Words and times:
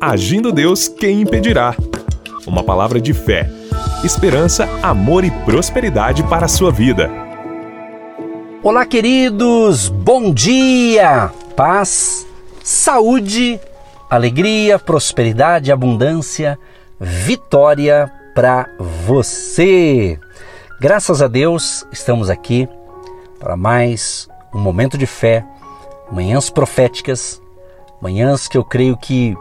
Agindo 0.00 0.50
Deus, 0.50 0.88
quem 0.88 1.20
impedirá? 1.20 1.76
Uma 2.46 2.64
palavra 2.64 2.98
de 2.98 3.12
fé, 3.12 3.50
esperança, 4.02 4.66
amor 4.82 5.24
e 5.24 5.30
prosperidade 5.30 6.22
para 6.22 6.46
a 6.46 6.48
sua 6.48 6.72
vida. 6.72 7.10
Olá, 8.62 8.86
queridos! 8.86 9.90
Bom 9.90 10.32
dia! 10.32 11.30
Paz, 11.54 12.26
saúde, 12.64 13.60
alegria, 14.08 14.78
prosperidade, 14.78 15.70
abundância, 15.70 16.58
vitória 16.98 18.10
para 18.34 18.70
você. 18.78 20.18
Graças 20.80 21.20
a 21.20 21.28
Deus, 21.28 21.86
estamos 21.92 22.30
aqui 22.30 22.66
para 23.38 23.54
mais 23.54 24.30
um 24.54 24.60
momento 24.60 24.96
de 24.96 25.04
fé, 25.04 25.44
manhãs 26.10 26.48
proféticas, 26.48 27.38
manhãs 28.00 28.48
que 28.48 28.56
eu 28.56 28.64
creio 28.64 28.96
que 28.96 29.36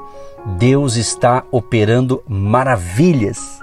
Deus 0.57 0.95
está 0.95 1.43
operando 1.51 2.23
maravilhas, 2.27 3.59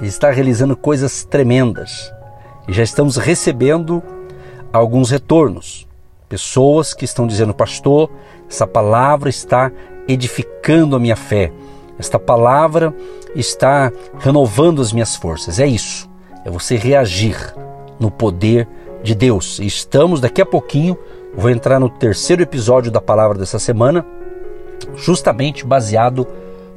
está 0.00 0.30
realizando 0.30 0.76
coisas 0.76 1.24
tremendas 1.24 2.12
e 2.68 2.72
já 2.72 2.82
estamos 2.82 3.16
recebendo 3.16 4.02
alguns 4.72 5.10
retornos. 5.10 5.86
Pessoas 6.28 6.94
que 6.94 7.04
estão 7.04 7.26
dizendo, 7.26 7.54
pastor, 7.54 8.10
essa 8.48 8.66
palavra 8.66 9.28
está 9.28 9.70
edificando 10.08 10.96
a 10.96 10.98
minha 10.98 11.16
fé, 11.16 11.52
esta 11.98 12.18
palavra 12.18 12.94
está 13.34 13.92
renovando 14.18 14.80
as 14.82 14.92
minhas 14.92 15.14
forças. 15.14 15.60
É 15.60 15.66
isso, 15.66 16.08
é 16.44 16.50
você 16.50 16.76
reagir 16.76 17.36
no 18.00 18.10
poder 18.10 18.66
de 19.02 19.14
Deus. 19.14 19.58
E 19.58 19.66
estamos 19.66 20.20
daqui 20.20 20.40
a 20.40 20.46
pouquinho, 20.46 20.98
vou 21.36 21.50
entrar 21.50 21.78
no 21.78 21.88
terceiro 21.88 22.42
episódio 22.42 22.90
da 22.90 23.00
palavra 23.00 23.38
dessa 23.38 23.58
semana, 23.58 24.04
justamente 24.96 25.64
baseado 25.64 26.26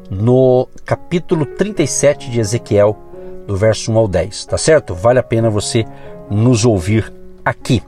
no 0.09 0.67
capítulo 0.85 1.45
37 1.45 2.29
de 2.29 2.39
Ezequiel, 2.39 2.97
do 3.45 3.55
verso 3.55 3.91
1 3.91 3.97
ao 3.97 4.07
10, 4.07 4.45
tá 4.45 4.57
certo? 4.57 4.93
Vale 4.93 5.19
a 5.19 5.23
pena 5.23 5.49
você 5.49 5.85
nos 6.29 6.65
ouvir 6.65 7.11
aqui. 7.43 7.81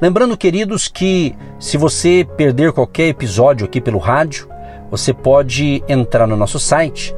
Lembrando, 0.00 0.36
queridos, 0.36 0.88
que 0.88 1.34
se 1.58 1.76
você 1.76 2.26
perder 2.36 2.72
qualquer 2.72 3.08
episódio 3.08 3.66
aqui 3.66 3.80
pelo 3.80 3.98
rádio, 3.98 4.48
você 4.90 5.12
pode 5.12 5.82
entrar 5.88 6.26
no 6.26 6.36
nosso 6.36 6.58
site 6.58 7.14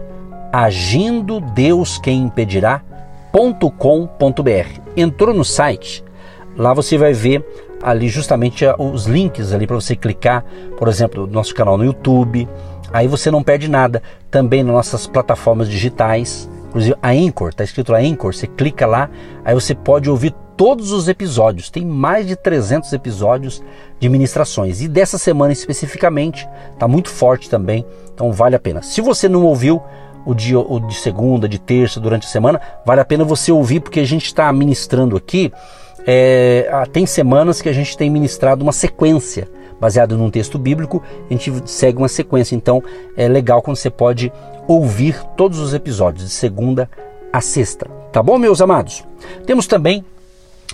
agindo 0.53 1.41
Deus 1.41 1.98
quem 1.98 2.22
impedirá.com.br. 2.22 4.81
Entrou 4.97 5.34
no 5.34 5.44
site, 5.44 6.03
lá 6.56 6.72
você 6.72 6.97
vai 6.97 7.12
ver 7.12 7.44
ali 7.87 8.09
justamente 8.09 8.65
os 8.77 9.06
links 9.06 9.53
ali 9.53 9.65
para 9.65 9.77
você 9.77 9.95
clicar, 9.95 10.45
por 10.77 10.89
exemplo, 10.89 11.25
no 11.25 11.33
nosso 11.33 11.55
canal 11.55 11.79
no 11.79 11.84
YouTube. 11.84 12.48
Aí 12.93 13.06
você 13.06 13.31
não 13.31 13.45
perde 13.45 13.69
nada. 13.69 14.03
Também 14.28 14.65
nas 14.65 14.75
nossas 14.75 15.06
plataformas 15.06 15.69
digitais, 15.69 16.51
inclusive 16.67 16.97
a 17.01 17.11
Anchor, 17.11 17.51
está 17.51 17.62
escrito 17.62 17.95
a 17.95 17.98
Anchor, 17.98 18.34
você 18.34 18.48
clica 18.48 18.87
lá, 18.87 19.09
aí 19.45 19.55
você 19.55 19.73
pode 19.73 20.11
ouvir 20.11 20.34
todos 20.56 20.91
os 20.91 21.06
episódios. 21.06 21.70
Tem 21.70 21.87
mais 21.87 22.27
de 22.27 22.34
300 22.34 22.93
episódios 22.93 23.62
de 24.00 24.09
ministrações. 24.09 24.83
E 24.83 24.89
dessa 24.89 25.17
semana 25.17 25.53
especificamente, 25.53 26.45
está 26.73 26.89
muito 26.89 27.09
forte 27.09 27.48
também, 27.48 27.87
então 28.12 28.33
vale 28.33 28.56
a 28.56 28.61
pena. 28.61 28.83
Se 28.83 29.00
você 29.00 29.28
não 29.28 29.45
ouviu 29.45 29.81
o 30.25 30.34
de, 30.34 30.56
o 30.56 30.81
de 30.81 30.97
segunda, 30.97 31.48
de 31.48 31.61
terça, 31.61 32.00
durante 32.00 32.27
a 32.27 32.31
semana, 32.31 32.61
vale 32.84 33.00
a 33.00 33.05
pena 33.05 33.23
você 33.23 33.53
ouvir, 33.53 33.78
porque 33.78 34.00
a 34.00 34.05
gente 34.05 34.25
está 34.25 34.53
ministrando 34.53 35.17
aqui. 35.17 35.53
É, 36.07 36.69
tem 36.93 37.05
semanas 37.05 37.61
que 37.61 37.69
a 37.69 37.73
gente 37.73 37.97
tem 37.97 38.09
ministrado 38.09 38.62
uma 38.62 38.73
sequência 38.73 39.49
baseado 39.81 40.17
num 40.17 40.31
texto 40.31 40.59
bíblico, 40.59 41.03
a 41.29 41.33
gente 41.33 41.53
segue 41.67 41.99
uma 41.99 42.09
sequência. 42.09 42.55
Então 42.55 42.83
é 43.17 43.29
legal 43.29 43.62
quando 43.62 43.77
você 43.77 43.91
pode 43.91 44.33
ouvir 44.67 45.23
todos 45.37 45.59
os 45.59 45.75
episódios 45.75 46.25
de 46.25 46.31
segunda 46.31 46.89
a 47.33 47.41
sexta. 47.41 47.87
Tá 48.12 48.23
bom, 48.23 48.39
meus 48.39 48.61
amados? 48.61 49.05
Temos 49.45 49.67
também 49.67 50.05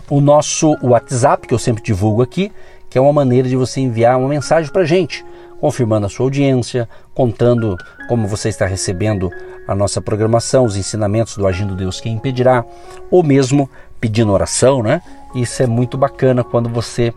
o 0.09 0.21
nosso 0.21 0.77
WhatsApp, 0.83 1.47
que 1.47 1.55
eu 1.55 1.59
sempre 1.59 1.83
divulgo 1.83 2.23
aqui, 2.23 2.53
que 2.89 2.99
é 2.99 3.01
uma 3.01 3.13
maneira 3.13 3.49
de 3.49 3.57
você 3.57 3.81
enviar 3.81 4.19
uma 4.19 4.29
mensagem 4.29 4.71
para 4.71 4.85
gente, 4.85 5.25
confirmando 5.61 6.07
a 6.07 6.09
sua 6.09 6.27
audiência, 6.27 6.89
contando 7.15 7.77
como 8.09 8.29
você 8.29 8.49
está 8.49 8.67
recebendo 8.67 9.31
a 9.67 9.75
nossa 9.75 10.01
programação, 10.01 10.65
os 10.65 10.77
ensinamentos 10.77 11.37
do 11.37 11.47
Agindo 11.47 11.75
Deus 11.75 12.01
Quem 12.01 12.15
Impedirá, 12.15 12.65
ou 13.11 13.23
mesmo 13.23 13.69
pedindo 14.01 14.33
oração, 14.33 14.83
né? 14.83 15.01
Isso 15.35 15.63
é 15.63 15.67
muito 15.67 15.97
bacana 15.97 16.45
quando 16.45 16.69
você 16.69 17.15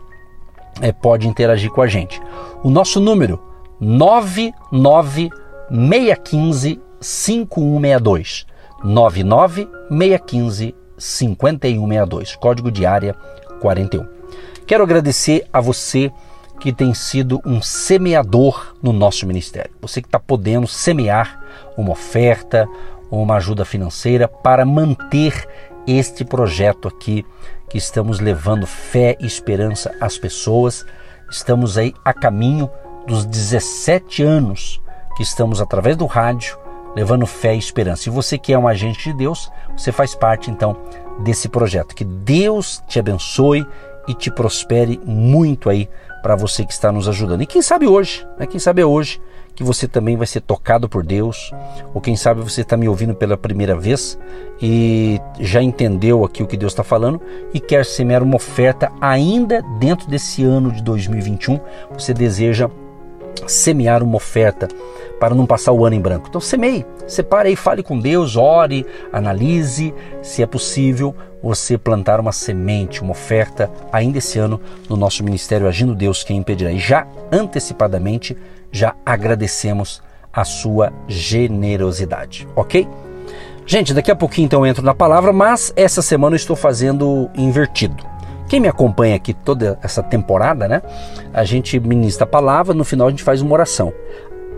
é, 0.80 0.90
pode 0.92 1.28
interagir 1.28 1.70
com 1.70 1.82
a 1.82 1.86
gente. 1.86 2.18
O 2.62 2.70
nosso 2.70 2.98
número 3.00 3.38
99615 3.80 6.80
5162 7.00 8.46
99615 8.82 10.74
5162, 10.98 12.36
código 12.36 12.70
de 12.70 12.86
área 12.86 13.14
41. 13.60 14.06
Quero 14.66 14.82
agradecer 14.82 15.46
a 15.52 15.60
você 15.60 16.10
que 16.58 16.72
tem 16.72 16.94
sido 16.94 17.40
um 17.44 17.60
semeador 17.60 18.74
no 18.82 18.92
nosso 18.92 19.26
ministério. 19.26 19.70
Você 19.80 20.00
que 20.00 20.08
está 20.08 20.18
podendo 20.18 20.66
semear 20.66 21.38
uma 21.76 21.90
oferta, 21.90 22.66
uma 23.10 23.36
ajuda 23.36 23.64
financeira 23.64 24.26
para 24.26 24.64
manter 24.64 25.46
este 25.86 26.24
projeto 26.24 26.88
aqui 26.88 27.24
que 27.68 27.78
estamos 27.78 28.20
levando 28.20 28.66
fé 28.66 29.16
e 29.20 29.26
esperança 29.26 29.94
às 30.00 30.18
pessoas. 30.18 30.84
Estamos 31.30 31.76
aí 31.76 31.94
a 32.04 32.12
caminho 32.12 32.70
dos 33.06 33.24
17 33.24 34.22
anos 34.22 34.80
que 35.16 35.22
estamos 35.22 35.60
através 35.60 35.96
do 35.96 36.06
rádio 36.06 36.58
levando 36.96 37.26
fé 37.26 37.54
e 37.54 37.58
esperança. 37.58 38.08
E 38.08 38.12
você 38.12 38.38
que 38.38 38.52
é 38.52 38.58
um 38.58 38.66
agente 38.66 39.10
de 39.10 39.12
Deus, 39.12 39.50
você 39.76 39.92
faz 39.92 40.14
parte 40.14 40.50
então 40.50 40.76
desse 41.20 41.48
projeto. 41.48 41.94
Que 41.94 42.04
Deus 42.04 42.82
te 42.88 42.98
abençoe 42.98 43.66
e 44.08 44.14
te 44.14 44.30
prospere 44.30 44.98
muito 45.04 45.68
aí 45.68 45.90
para 46.22 46.34
você 46.34 46.64
que 46.64 46.72
está 46.72 46.90
nos 46.90 47.06
ajudando. 47.06 47.42
E 47.42 47.46
quem 47.46 47.60
sabe 47.60 47.86
hoje, 47.86 48.26
né? 48.38 48.46
quem 48.46 48.58
sabe 48.58 48.80
é 48.80 48.86
hoje 48.86 49.20
que 49.56 49.64
você 49.64 49.88
também 49.88 50.16
vai 50.16 50.26
ser 50.26 50.42
tocado 50.42 50.88
por 50.88 51.02
Deus, 51.02 51.50
ou 51.94 52.00
quem 52.00 52.14
sabe 52.14 52.42
você 52.42 52.60
está 52.60 52.76
me 52.76 52.88
ouvindo 52.88 53.14
pela 53.14 53.38
primeira 53.38 53.74
vez 53.74 54.18
e 54.60 55.18
já 55.40 55.62
entendeu 55.62 56.24
aqui 56.24 56.42
o 56.42 56.46
que 56.46 56.58
Deus 56.58 56.72
está 56.72 56.84
falando 56.84 57.20
e 57.54 57.58
quer 57.58 57.84
semear 57.84 58.22
uma 58.22 58.36
oferta 58.36 58.92
ainda 59.00 59.62
dentro 59.80 60.08
desse 60.08 60.44
ano 60.44 60.70
de 60.70 60.82
2021. 60.82 61.58
Você 61.94 62.12
deseja 62.12 62.68
semear 63.46 64.02
uma 64.02 64.16
oferta 64.16 64.68
para 65.18 65.34
não 65.34 65.46
passar 65.46 65.72
o 65.72 65.84
ano 65.86 65.96
em 65.96 66.00
branco. 66.00 66.26
Então 66.28 66.40
semeie, 66.40 66.84
separe 67.06 67.48
aí, 67.48 67.56
fale 67.56 67.82
com 67.82 67.98
Deus, 67.98 68.36
ore, 68.36 68.84
analise 69.10 69.94
se 70.22 70.42
é 70.42 70.46
possível 70.46 71.14
você 71.42 71.78
plantar 71.78 72.20
uma 72.20 72.32
semente, 72.32 73.00
uma 73.00 73.12
oferta 73.12 73.70
ainda 73.92 74.18
esse 74.18 74.38
ano 74.38 74.60
no 74.88 74.96
nosso 74.96 75.22
ministério 75.22 75.68
Agindo 75.68 75.94
Deus 75.94 76.24
quem 76.24 76.36
impedirá. 76.38 76.72
E 76.72 76.78
já 76.78 77.06
antecipadamente 77.32 78.36
já 78.70 78.94
agradecemos 79.04 80.02
a 80.32 80.44
sua 80.44 80.92
generosidade, 81.08 82.46
ok? 82.54 82.86
Gente, 83.66 83.92
daqui 83.92 84.10
a 84.10 84.16
pouquinho 84.16 84.46
então 84.46 84.60
eu 84.60 84.66
entro 84.66 84.84
na 84.84 84.94
palavra, 84.94 85.32
mas 85.32 85.72
essa 85.74 86.00
semana 86.00 86.34
eu 86.34 86.36
estou 86.36 86.54
fazendo 86.54 87.28
invertido. 87.34 88.04
Quem 88.48 88.60
me 88.60 88.68
acompanha 88.68 89.16
aqui 89.16 89.34
toda 89.34 89.76
essa 89.82 90.02
temporada, 90.02 90.68
né? 90.68 90.82
A 91.34 91.42
gente 91.42 91.80
ministra 91.80 92.24
a 92.24 92.28
palavra, 92.28 92.74
no 92.74 92.84
final 92.84 93.08
a 93.08 93.10
gente 93.10 93.24
faz 93.24 93.40
uma 93.40 93.52
oração. 93.54 93.92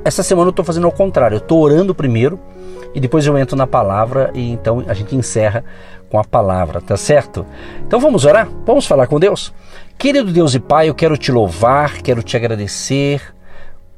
Essa 0.04 0.22
semana 0.22 0.48
eu 0.48 0.50
estou 0.50 0.64
fazendo 0.64 0.84
ao 0.84 0.92
contrário, 0.92 1.36
eu 1.36 1.38
estou 1.38 1.60
orando 1.60 1.94
primeiro 1.94 2.38
e 2.94 3.00
depois 3.00 3.26
eu 3.26 3.38
entro 3.38 3.56
na 3.56 3.66
palavra 3.66 4.30
e 4.34 4.50
então 4.50 4.84
a 4.86 4.92
gente 4.92 5.16
encerra 5.16 5.64
com 6.10 6.18
a 6.18 6.24
palavra, 6.24 6.80
tá 6.80 6.96
certo? 6.96 7.46
Então 7.86 8.00
vamos 8.00 8.24
orar? 8.24 8.48
Vamos 8.66 8.86
falar 8.86 9.06
com 9.06 9.18
Deus? 9.18 9.54
Querido 9.96 10.30
Deus 10.32 10.54
e 10.54 10.60
Pai, 10.60 10.88
eu 10.88 10.94
quero 10.94 11.16
te 11.16 11.32
louvar, 11.32 12.02
quero 12.02 12.22
te 12.22 12.36
agradecer 12.36 13.22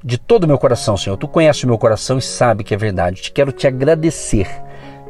de 0.03 0.19
todo 0.19 0.44
o 0.44 0.47
meu 0.47 0.59
coração, 0.59 0.97
Senhor. 0.97 1.16
Tu 1.16 1.28
conheces 1.28 1.62
o 1.65 1.66
meu 1.66 1.78
coração 1.78 2.19
e 2.19 2.23
sabe 2.23 2.64
que 2.64 2.75
é 2.75 2.76
verdade. 2.76 3.23
Te 3.23 3.32
quero 3.32 3.52
te 3.52 3.67
agradecer 3.67 4.49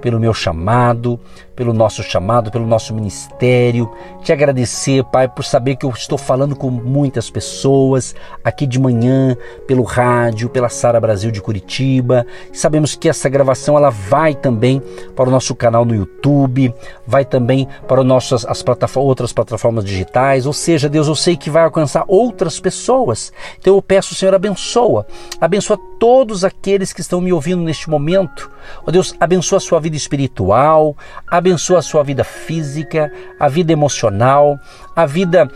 pelo 0.00 0.18
meu 0.18 0.32
chamado, 0.32 1.18
pelo 1.54 1.72
nosso 1.74 2.02
chamado, 2.02 2.50
pelo 2.50 2.66
nosso 2.66 2.94
ministério. 2.94 3.90
Te 4.22 4.32
agradecer, 4.32 5.04
Pai, 5.04 5.28
por 5.28 5.44
saber 5.44 5.76
que 5.76 5.84
eu 5.84 5.90
estou 5.90 6.16
falando 6.16 6.56
com 6.56 6.70
muitas 6.70 7.28
pessoas 7.28 8.14
aqui 8.42 8.66
de 8.66 8.78
manhã, 8.78 9.36
pelo 9.66 9.82
rádio, 9.82 10.48
pela 10.48 10.68
Sara 10.68 10.98
Brasil 10.98 11.30
de 11.30 11.40
Curitiba. 11.40 12.26
Sabemos 12.52 12.94
que 12.94 13.08
essa 13.08 13.28
gravação 13.28 13.76
ela 13.76 13.90
vai 13.90 14.34
também 14.34 14.82
para 15.14 15.28
o 15.28 15.30
nosso 15.30 15.54
canal 15.54 15.84
no 15.84 15.94
YouTube, 15.94 16.74
vai 17.06 17.24
também 17.24 17.68
para 17.86 18.02
nossas, 18.02 18.46
as 18.46 18.62
plataformas, 18.62 19.08
outras 19.08 19.32
plataformas 19.32 19.84
digitais. 19.84 20.46
Ou 20.46 20.52
seja, 20.52 20.88
Deus, 20.88 21.08
eu 21.08 21.14
sei 21.14 21.36
que 21.36 21.50
vai 21.50 21.64
alcançar 21.64 22.04
outras 22.08 22.58
pessoas. 22.58 23.32
Então 23.58 23.74
eu 23.74 23.82
peço, 23.82 24.14
Senhor, 24.14 24.34
abençoa. 24.34 25.06
Abençoa 25.40 25.78
todos 26.00 26.44
aqueles 26.44 26.94
que 26.94 27.02
estão 27.02 27.20
me 27.20 27.30
ouvindo 27.30 27.62
neste 27.62 27.90
momento. 27.90 28.50
Ó 28.78 28.84
oh, 28.86 28.90
Deus, 28.90 29.14
abençoa 29.20 29.58
a 29.58 29.60
sua 29.60 29.78
vida 29.78 29.96
espiritual, 29.96 30.96
abençoa 31.28 31.78
a 31.78 31.82
sua 31.82 32.02
vida 32.02 32.24
física, 32.24 33.12
a 33.38 33.48
vida 33.48 33.70
emocional, 33.70 34.58
a 35.00 35.06
vida 35.06 35.50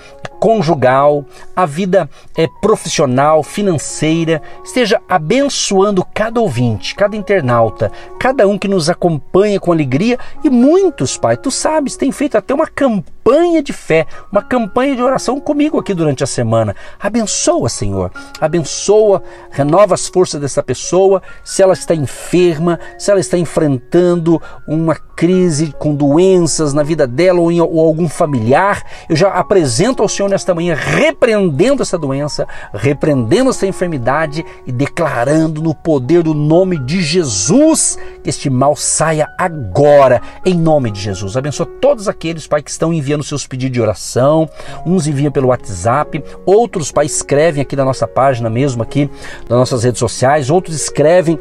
conjugal, 0.44 1.24
a 1.56 1.64
vida 1.64 2.08
é, 2.36 2.46
profissional, 2.60 3.42
financeira. 3.42 4.42
Esteja 4.62 5.00
abençoando 5.08 6.04
cada 6.14 6.40
ouvinte, 6.40 6.94
cada 6.94 7.16
internauta, 7.16 7.90
cada 8.18 8.46
um 8.46 8.58
que 8.58 8.68
nos 8.68 8.90
acompanha 8.90 9.58
com 9.58 9.72
alegria 9.72 10.18
e 10.42 10.50
muitos, 10.50 11.16
Pai, 11.16 11.36
tu 11.36 11.50
sabes, 11.50 11.96
tem 11.96 12.12
feito 12.12 12.36
até 12.36 12.52
uma 12.52 12.66
campanha 12.66 13.62
de 13.62 13.72
fé, 13.72 14.06
uma 14.30 14.42
campanha 14.42 14.94
de 14.94 15.02
oração 15.02 15.40
comigo 15.40 15.78
aqui 15.78 15.94
durante 15.94 16.22
a 16.22 16.26
semana. 16.26 16.76
Abençoa, 17.00 17.70
Senhor, 17.70 18.10
abençoa, 18.38 19.22
renova 19.50 19.94
as 19.94 20.08
forças 20.08 20.40
dessa 20.40 20.62
pessoa. 20.62 21.22
Se 21.42 21.62
ela 21.62 21.72
está 21.72 21.94
enferma, 21.94 22.78
se 22.98 23.10
ela 23.10 23.20
está 23.20 23.38
enfrentando 23.38 24.40
uma 24.68 24.94
crise 24.94 25.74
com 25.78 25.94
doenças 25.94 26.74
na 26.74 26.82
vida 26.82 27.06
dela 27.06 27.40
ou, 27.40 27.50
em, 27.50 27.60
ou 27.60 27.80
algum 27.80 28.08
familiar, 28.08 28.82
eu 29.08 29.16
já 29.16 29.30
apresento 29.34 30.02
ao 30.02 30.08
Senhor 30.08 30.28
nesta 30.28 30.54
manhã, 30.54 30.74
repreendendo 30.74 31.82
essa 31.82 31.98
doença, 31.98 32.46
repreendendo 32.72 33.50
essa 33.50 33.66
enfermidade 33.66 34.44
e 34.66 34.72
declarando 34.72 35.60
no 35.60 35.74
poder 35.74 36.22
do 36.22 36.32
nome 36.32 36.78
de 36.78 37.02
Jesus 37.02 37.98
que 38.22 38.30
este 38.30 38.48
mal 38.48 38.76
saia 38.76 39.28
agora, 39.38 40.22
em 40.44 40.54
nome 40.54 40.90
de 40.90 41.00
Jesus. 41.00 41.36
Abençoa 41.36 41.66
todos 41.80 42.08
aqueles, 42.08 42.46
Pai, 42.46 42.62
que 42.62 42.70
estão 42.70 42.92
enviando 42.92 43.24
seus 43.24 43.46
pedidos 43.46 43.74
de 43.74 43.80
oração, 43.80 44.48
uns 44.86 45.06
enviam 45.06 45.32
pelo 45.32 45.48
WhatsApp, 45.48 46.22
outros, 46.46 46.92
Pai, 46.92 47.06
escrevem 47.06 47.60
aqui 47.60 47.76
na 47.76 47.84
nossa 47.84 48.06
página 48.06 48.48
mesmo, 48.48 48.82
aqui 48.82 49.10
nas 49.48 49.58
nossas 49.58 49.84
redes 49.84 49.98
sociais, 49.98 50.48
outros 50.48 50.76
escrevem 50.76 51.38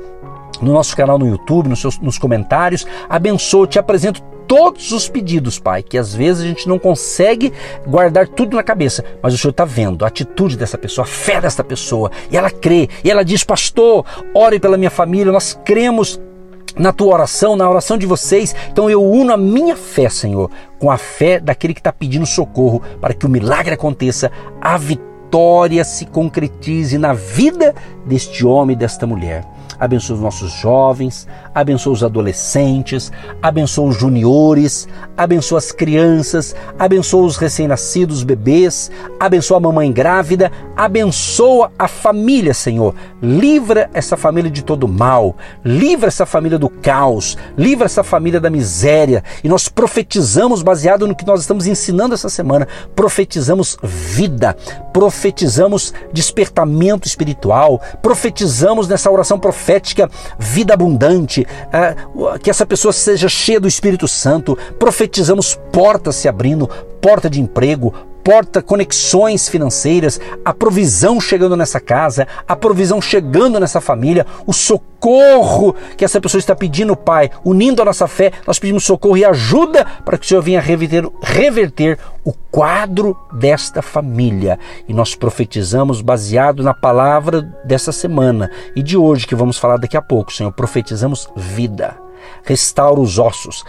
no 0.62 0.74
nosso 0.74 0.96
canal 0.96 1.20
no 1.20 1.28
YouTube, 1.28 1.70
nos, 1.70 1.82
seus, 1.82 2.00
nos 2.00 2.18
comentários. 2.18 2.86
Abençoo, 3.10 3.68
te 3.68 3.78
apresento 3.78 4.22
todos 4.48 4.92
os 4.92 5.10
pedidos, 5.10 5.60
Pai, 5.60 5.84
que 5.84 5.98
às 5.98 6.14
vezes 6.14 6.44
a 6.44 6.48
gente 6.48 6.68
não 6.68 6.80
consegue 6.80 7.52
guardar 7.88 8.28
tudo 8.28 8.56
na 8.56 8.64
cabeça, 8.64 9.04
mas 9.22 9.34
o 9.34 9.38
Senhor 9.38 9.52
está 9.52 9.66
vendo 9.66 10.04
a 10.04 10.08
atitude 10.08 10.58
dessa 10.58 10.78
pessoa, 10.78 11.06
a 11.06 11.08
fé 11.08 11.42
dessa 11.42 11.64
pessoa, 11.64 12.12
e 12.32 12.38
ela 12.38 12.50
crê, 12.50 12.90
e 13.04 13.12
ela 13.12 13.24
diz: 13.24 13.44
Pastor, 13.44 14.06
ore 14.34 14.60
pela 14.60 14.78
minha 14.78 14.92
família, 14.92 15.32
nós 15.32 15.60
cremos 15.64 16.20
na 16.76 16.92
tua 16.92 17.14
oração, 17.14 17.56
na 17.56 17.70
oração 17.70 17.98
de 17.98 18.06
vocês. 18.06 18.56
Então 18.72 18.90
eu 18.90 19.04
uno 19.04 19.34
a 19.34 19.38
minha 19.38 19.76
fé, 19.76 20.10
Senhor, 20.10 20.50
com 20.80 20.90
a 20.90 20.98
fé 20.98 21.40
daquele 21.40 21.74
que 21.74 21.80
está 21.80 21.92
pedindo 21.92 22.26
socorro 22.26 22.82
para 23.00 23.14
que 23.14 23.26
o 23.26 23.30
milagre 23.30 23.74
aconteça, 23.74 24.32
a 24.60 24.78
vitória 24.78 25.84
se 25.84 26.06
concretize 26.06 26.98
na 26.98 27.14
vida 27.14 27.74
deste 28.06 28.46
homem 28.46 28.76
e 28.76 28.80
desta 28.80 29.06
mulher 29.06 29.53
abençoa 29.80 30.16
os 30.16 30.22
nossos 30.22 30.52
jovens, 30.52 31.28
abençoa 31.54 31.94
os 31.94 32.04
adolescentes, 32.04 33.12
abençoa 33.42 33.90
os 33.90 33.98
juniores, 33.98 34.88
abençoa 35.16 35.58
as 35.58 35.72
crianças, 35.72 36.56
abençoa 36.78 37.26
os 37.26 37.38
recém-nascidos 37.38 38.24
bebês, 38.24 38.92
abençoa 39.20 39.58
a 39.58 39.60
mamãe 39.60 39.92
grávida, 39.92 40.52
abençoa 40.76 41.72
a 41.78 41.88
família, 41.88 42.54
Senhor. 42.54 42.96
Livra 43.22 43.90
essa 43.94 44.18
família 44.18 44.50
de 44.50 44.64
todo 44.64 44.88
mal, 44.88 45.36
livra 45.64 46.08
essa 46.08 46.26
família 46.26 46.58
do 46.58 46.70
caos, 46.70 47.38
livra 47.58 47.86
essa 47.86 48.04
família 48.04 48.40
da 48.40 48.50
miséria. 48.50 49.24
E 49.44 49.50
nós 49.50 49.68
profetizamos, 49.68 50.62
baseado 50.62 51.08
no 51.08 51.16
que 51.16 51.26
nós 51.26 51.42
estamos 51.42 51.68
ensinando 51.68 52.14
essa 52.14 52.30
semana, 52.30 52.68
profetizamos 52.96 53.78
vida, 53.84 54.56
profetizamos 54.94 55.94
despertamento 56.14 57.08
espiritual, 57.08 57.82
profetizamos 58.02 58.88
nessa 58.88 59.10
oração 59.10 59.40
profética 59.40 60.10
vida 60.38 60.74
abundante, 60.74 61.46
é, 61.72 61.96
que 62.38 62.50
essa 62.50 62.66
pessoa 62.66 62.94
seja 62.94 63.28
cheia 63.28 63.60
do 63.60 63.68
Espírito 63.68 64.08
Santo, 64.08 64.58
profetizamos 64.78 65.60
portas 65.72 66.16
se 66.16 66.30
abrindo, 66.30 66.70
porta 67.02 67.30
de 67.30 67.42
emprego, 67.42 67.94
porta 68.24 68.62
conexões 68.62 69.50
financeiras, 69.50 70.20
a 70.46 70.54
provisão 70.54 71.20
chegando 71.20 71.58
nessa 71.58 71.80
casa, 71.80 72.28
a 72.48 72.56
provisão 72.56 73.02
chegando 73.02 73.60
nessa 73.60 73.82
família, 73.82 74.26
o 74.48 74.54
socorro 74.54 75.76
que 75.98 76.06
essa 76.06 76.22
pessoa 76.22 76.40
está 76.40 76.56
pedindo, 76.56 76.96
Pai, 76.96 77.30
unindo 77.44 77.82
a 77.82 77.86
nossa 77.86 78.08
fé, 78.08 78.32
nós 78.48 78.58
pedimos 78.58 78.86
socorro 78.86 79.18
e 79.18 79.26
ajuda 79.26 79.86
para 80.06 80.18
que 80.18 80.26
o 80.26 80.28
Senhor 80.28 80.42
venha 80.42 80.62
reverter, 80.62 81.10
reverter 81.22 82.00
o 82.24 82.32
quadro 82.50 83.18
desta 83.34 83.82
família. 83.82 84.58
E 84.88 84.94
nós 84.94 85.16
profetizamos 85.16 86.02
baseado 86.02 86.64
na 86.64 86.74
palavra 86.74 87.42
dessa 87.66 87.92
semana 87.92 88.50
e 88.76 88.82
de 88.82 88.96
hoje, 88.96 89.28
que 89.28 89.36
vamos 89.36 89.58
falar 89.58 89.78
daqui 89.78 89.98
a 89.98 90.02
pouco, 90.02 90.32
Senhor, 90.32 90.52
profetizamos 90.52 91.30
vida. 91.36 91.98
Restaura 92.46 93.02
os 93.02 93.20
ossos, 93.20 93.66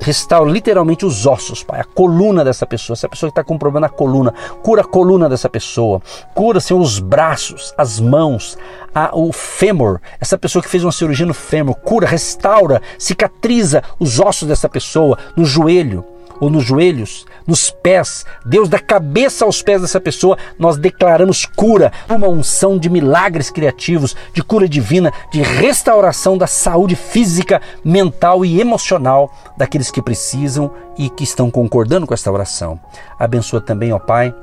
restaura 0.00 0.50
literalmente 0.50 1.04
os 1.04 1.26
ossos, 1.26 1.62
Pai, 1.62 1.80
a 1.80 1.84
coluna 1.84 2.44
dessa 2.44 2.66
pessoa, 2.66 2.94
essa 2.94 3.08
pessoa 3.08 3.30
que 3.30 3.32
está 3.32 3.44
com 3.44 3.58
problema 3.58 3.86
na 3.86 3.88
coluna, 3.88 4.32
cura 4.62 4.82
a 4.82 4.84
coluna 4.84 5.28
dessa 5.28 5.48
pessoa, 5.48 6.00
cura, 6.34 6.58
Senhor, 6.58 6.80
os 6.80 6.98
braços, 6.98 7.74
as 7.76 8.00
mãos, 8.00 8.56
a, 8.94 9.16
o 9.16 9.32
fêmur, 9.32 10.00
essa 10.20 10.38
pessoa 10.38 10.62
que 10.62 10.68
fez 10.68 10.82
uma 10.84 10.92
cirurgia 10.92 11.26
no 11.26 11.34
fêmur, 11.34 11.74
cura, 11.76 12.06
restaura, 12.06 12.80
cicatriza 12.98 13.82
os 13.98 14.18
ossos 14.18 14.48
dessa 14.48 14.68
pessoa, 14.68 15.18
no 15.36 15.44
joelho, 15.44 16.04
ou 16.40 16.50
nos 16.50 16.64
joelhos, 16.64 17.26
nos 17.46 17.70
pés, 17.70 18.24
Deus, 18.44 18.68
da 18.68 18.78
cabeça 18.78 19.44
aos 19.44 19.62
pés 19.62 19.82
dessa 19.82 20.00
pessoa, 20.00 20.38
nós 20.58 20.76
declaramos 20.76 21.44
cura, 21.44 21.92
uma 22.08 22.28
unção 22.28 22.78
de 22.78 22.88
milagres 22.88 23.50
criativos, 23.50 24.16
de 24.32 24.42
cura 24.42 24.68
divina, 24.68 25.12
de 25.30 25.42
restauração 25.42 26.38
da 26.38 26.46
saúde 26.46 26.96
física, 26.96 27.60
mental 27.84 28.44
e 28.44 28.60
emocional 28.60 29.32
daqueles 29.56 29.90
que 29.90 30.02
precisam 30.02 30.72
e 30.96 31.10
que 31.10 31.24
estão 31.24 31.50
concordando 31.50 32.06
com 32.06 32.14
esta 32.14 32.32
oração. 32.32 32.80
Abençoa 33.18 33.60
também, 33.60 33.92
ó 33.92 33.98
Pai, 33.98 34.34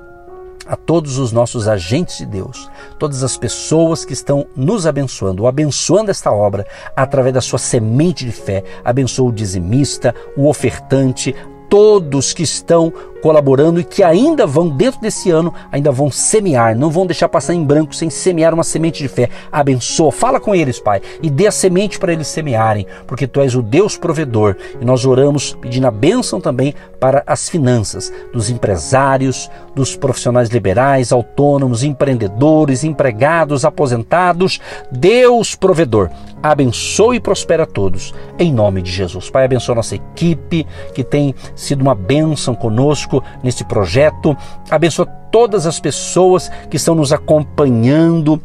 a 0.67 0.75
todos 0.75 1.17
os 1.17 1.31
nossos 1.31 1.67
agentes 1.67 2.17
de 2.17 2.25
Deus, 2.25 2.69
todas 2.99 3.23
as 3.23 3.37
pessoas 3.37 4.03
que 4.03 4.13
estão 4.13 4.45
nos 4.55 4.85
abençoando, 4.85 5.47
abençoando 5.47 6.11
esta 6.11 6.31
obra 6.31 6.67
através 6.95 7.33
da 7.33 7.41
sua 7.41 7.57
semente 7.57 8.25
de 8.25 8.31
fé. 8.31 8.63
Abençoa 8.83 9.29
o 9.29 9.31
dizimista, 9.31 10.13
o 10.35 10.47
ofertante, 10.47 11.33
todos 11.69 12.33
que 12.33 12.43
estão 12.43 12.91
colaborando 13.21 13.79
e 13.79 13.83
que 13.83 14.03
ainda 14.03 14.45
vão, 14.45 14.69
dentro 14.69 15.01
desse 15.01 15.29
ano, 15.29 15.53
ainda 15.71 15.91
vão 15.91 16.09
semear, 16.09 16.77
não 16.77 16.89
vão 16.89 17.05
deixar 17.05 17.27
passar 17.27 17.53
em 17.53 17.63
branco 17.63 17.95
sem 17.95 18.09
semear 18.09 18.53
uma 18.53 18.63
semente 18.63 19.01
de 19.01 19.07
fé. 19.07 19.29
Abençoa, 19.51 20.11
fala 20.11 20.39
com 20.39 20.53
eles, 20.53 20.79
Pai, 20.79 21.01
e 21.21 21.29
dê 21.29 21.47
a 21.47 21.51
semente 21.51 21.99
para 21.99 22.13
eles 22.13 22.27
semearem, 22.27 22.85
porque 23.05 23.27
Tu 23.27 23.41
és 23.41 23.55
o 23.55 23.61
Deus 23.61 23.97
provedor. 23.97 24.55
E 24.79 24.85
nós 24.85 25.05
oramos 25.05 25.57
pedindo 25.59 25.87
a 25.87 25.91
bênção 25.91 26.39
também 26.39 26.73
para 26.99 27.23
as 27.25 27.49
finanças 27.49 28.11
dos 28.31 28.49
empresários, 28.49 29.49
dos 29.75 29.95
profissionais 29.95 30.49
liberais, 30.49 31.11
autônomos, 31.11 31.83
empreendedores, 31.83 32.83
empregados, 32.83 33.65
aposentados. 33.65 34.59
Deus 34.91 35.55
provedor, 35.55 36.09
abençoe 36.41 37.17
e 37.17 37.19
prospera 37.19 37.63
a 37.63 37.67
todos, 37.67 38.13
em 38.39 38.53
nome 38.53 38.81
de 38.81 38.91
Jesus. 38.91 39.29
Pai, 39.29 39.45
abençoa 39.45 39.73
a 39.73 39.77
nossa 39.77 39.95
equipe, 39.95 40.65
que 40.93 41.03
tem 41.03 41.33
sido 41.55 41.81
uma 41.81 41.95
bênção 41.95 42.55
conosco 42.55 42.77
conosco 42.77 43.23
nesse 43.43 43.63
projeto. 43.63 44.35
Abençoa 44.69 45.05
todas 45.31 45.65
as 45.65 45.79
pessoas 45.79 46.49
que 46.69 46.77
estão 46.77 46.95
nos 46.95 47.11
acompanhando 47.11 48.41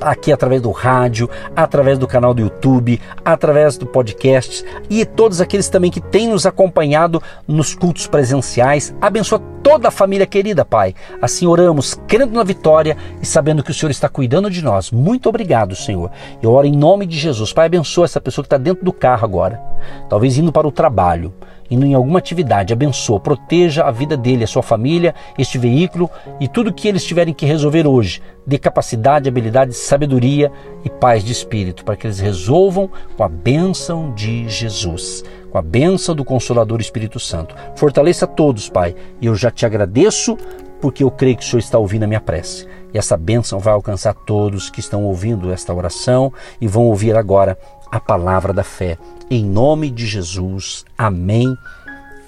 aqui 0.00 0.32
através 0.32 0.62
do 0.62 0.70
rádio, 0.70 1.28
através 1.54 1.98
do 1.98 2.06
canal 2.06 2.34
do 2.34 2.42
YouTube, 2.42 3.00
através 3.24 3.76
do 3.76 3.86
podcast 3.86 4.64
e 4.88 5.04
todos 5.04 5.40
aqueles 5.40 5.68
também 5.68 5.90
que 5.90 6.00
têm 6.00 6.28
nos 6.28 6.46
acompanhado 6.46 7.22
nos 7.46 7.74
cultos 7.74 8.06
presenciais. 8.06 8.94
Abençoa 9.00 9.40
toda 9.62 9.88
a 9.88 9.90
família 9.90 10.26
querida, 10.26 10.64
Pai. 10.64 10.94
Assim 11.20 11.46
oramos, 11.46 12.00
crendo 12.06 12.34
na 12.34 12.44
vitória 12.44 12.96
e 13.20 13.26
sabendo 13.26 13.62
que 13.62 13.70
o 13.70 13.74
Senhor 13.74 13.90
está 13.90 14.08
cuidando 14.08 14.50
de 14.50 14.62
nós. 14.62 14.90
Muito 14.90 15.28
obrigado, 15.28 15.74
Senhor. 15.74 16.10
Eu 16.42 16.52
oro 16.52 16.66
em 16.66 16.76
nome 16.76 17.06
de 17.06 17.18
Jesus. 17.18 17.52
Pai, 17.52 17.66
abençoa 17.66 18.04
essa 18.04 18.20
pessoa 18.20 18.42
que 18.42 18.46
está 18.46 18.58
dentro 18.58 18.84
do 18.84 18.92
carro 18.92 19.24
agora, 19.24 19.60
talvez 20.08 20.38
indo 20.38 20.52
para 20.52 20.68
o 20.68 20.72
trabalho 20.72 21.32
em 21.70 21.94
alguma 21.94 22.18
atividade, 22.18 22.72
abençoa, 22.72 23.20
proteja 23.20 23.84
a 23.84 23.90
vida 23.90 24.16
dele, 24.16 24.44
a 24.44 24.46
sua 24.46 24.62
família, 24.62 25.14
este 25.38 25.58
veículo 25.58 26.10
e 26.40 26.48
tudo 26.48 26.72
que 26.72 26.88
eles 26.88 27.04
tiverem 27.04 27.34
que 27.34 27.46
resolver 27.46 27.86
hoje. 27.86 28.22
Dê 28.46 28.58
capacidade, 28.58 29.28
habilidade, 29.28 29.74
sabedoria 29.74 30.52
e 30.84 30.90
paz 30.90 31.24
de 31.24 31.32
espírito 31.32 31.84
para 31.84 31.96
que 31.96 32.06
eles 32.06 32.20
resolvam 32.20 32.90
com 33.16 33.24
a 33.24 33.28
bênção 33.28 34.12
de 34.14 34.48
Jesus, 34.48 35.24
com 35.50 35.58
a 35.58 35.62
bênção 35.62 36.14
do 36.14 36.24
Consolador 36.24 36.80
Espírito 36.80 37.18
Santo. 37.18 37.54
Fortaleça 37.74 38.26
todos, 38.26 38.68
Pai, 38.68 38.94
e 39.20 39.26
eu 39.26 39.34
já 39.34 39.50
te 39.50 39.66
agradeço 39.66 40.36
porque 40.80 41.02
eu 41.02 41.10
creio 41.10 41.36
que 41.36 41.42
o 41.42 41.46
Senhor 41.46 41.60
está 41.60 41.78
ouvindo 41.78 42.04
a 42.04 42.06
minha 42.06 42.20
prece. 42.20 42.66
E 42.92 42.98
essa 42.98 43.16
bênção 43.16 43.58
vai 43.58 43.74
alcançar 43.74 44.14
todos 44.14 44.70
que 44.70 44.80
estão 44.80 45.04
ouvindo 45.04 45.52
esta 45.52 45.74
oração 45.74 46.32
e 46.60 46.66
vão 46.66 46.84
ouvir 46.84 47.16
agora 47.16 47.58
a 47.90 48.00
palavra 48.00 48.52
da 48.52 48.64
fé. 48.64 48.98
Em 49.30 49.44
nome 49.44 49.90
de 49.90 50.06
Jesus. 50.06 50.84
Amém. 50.96 51.56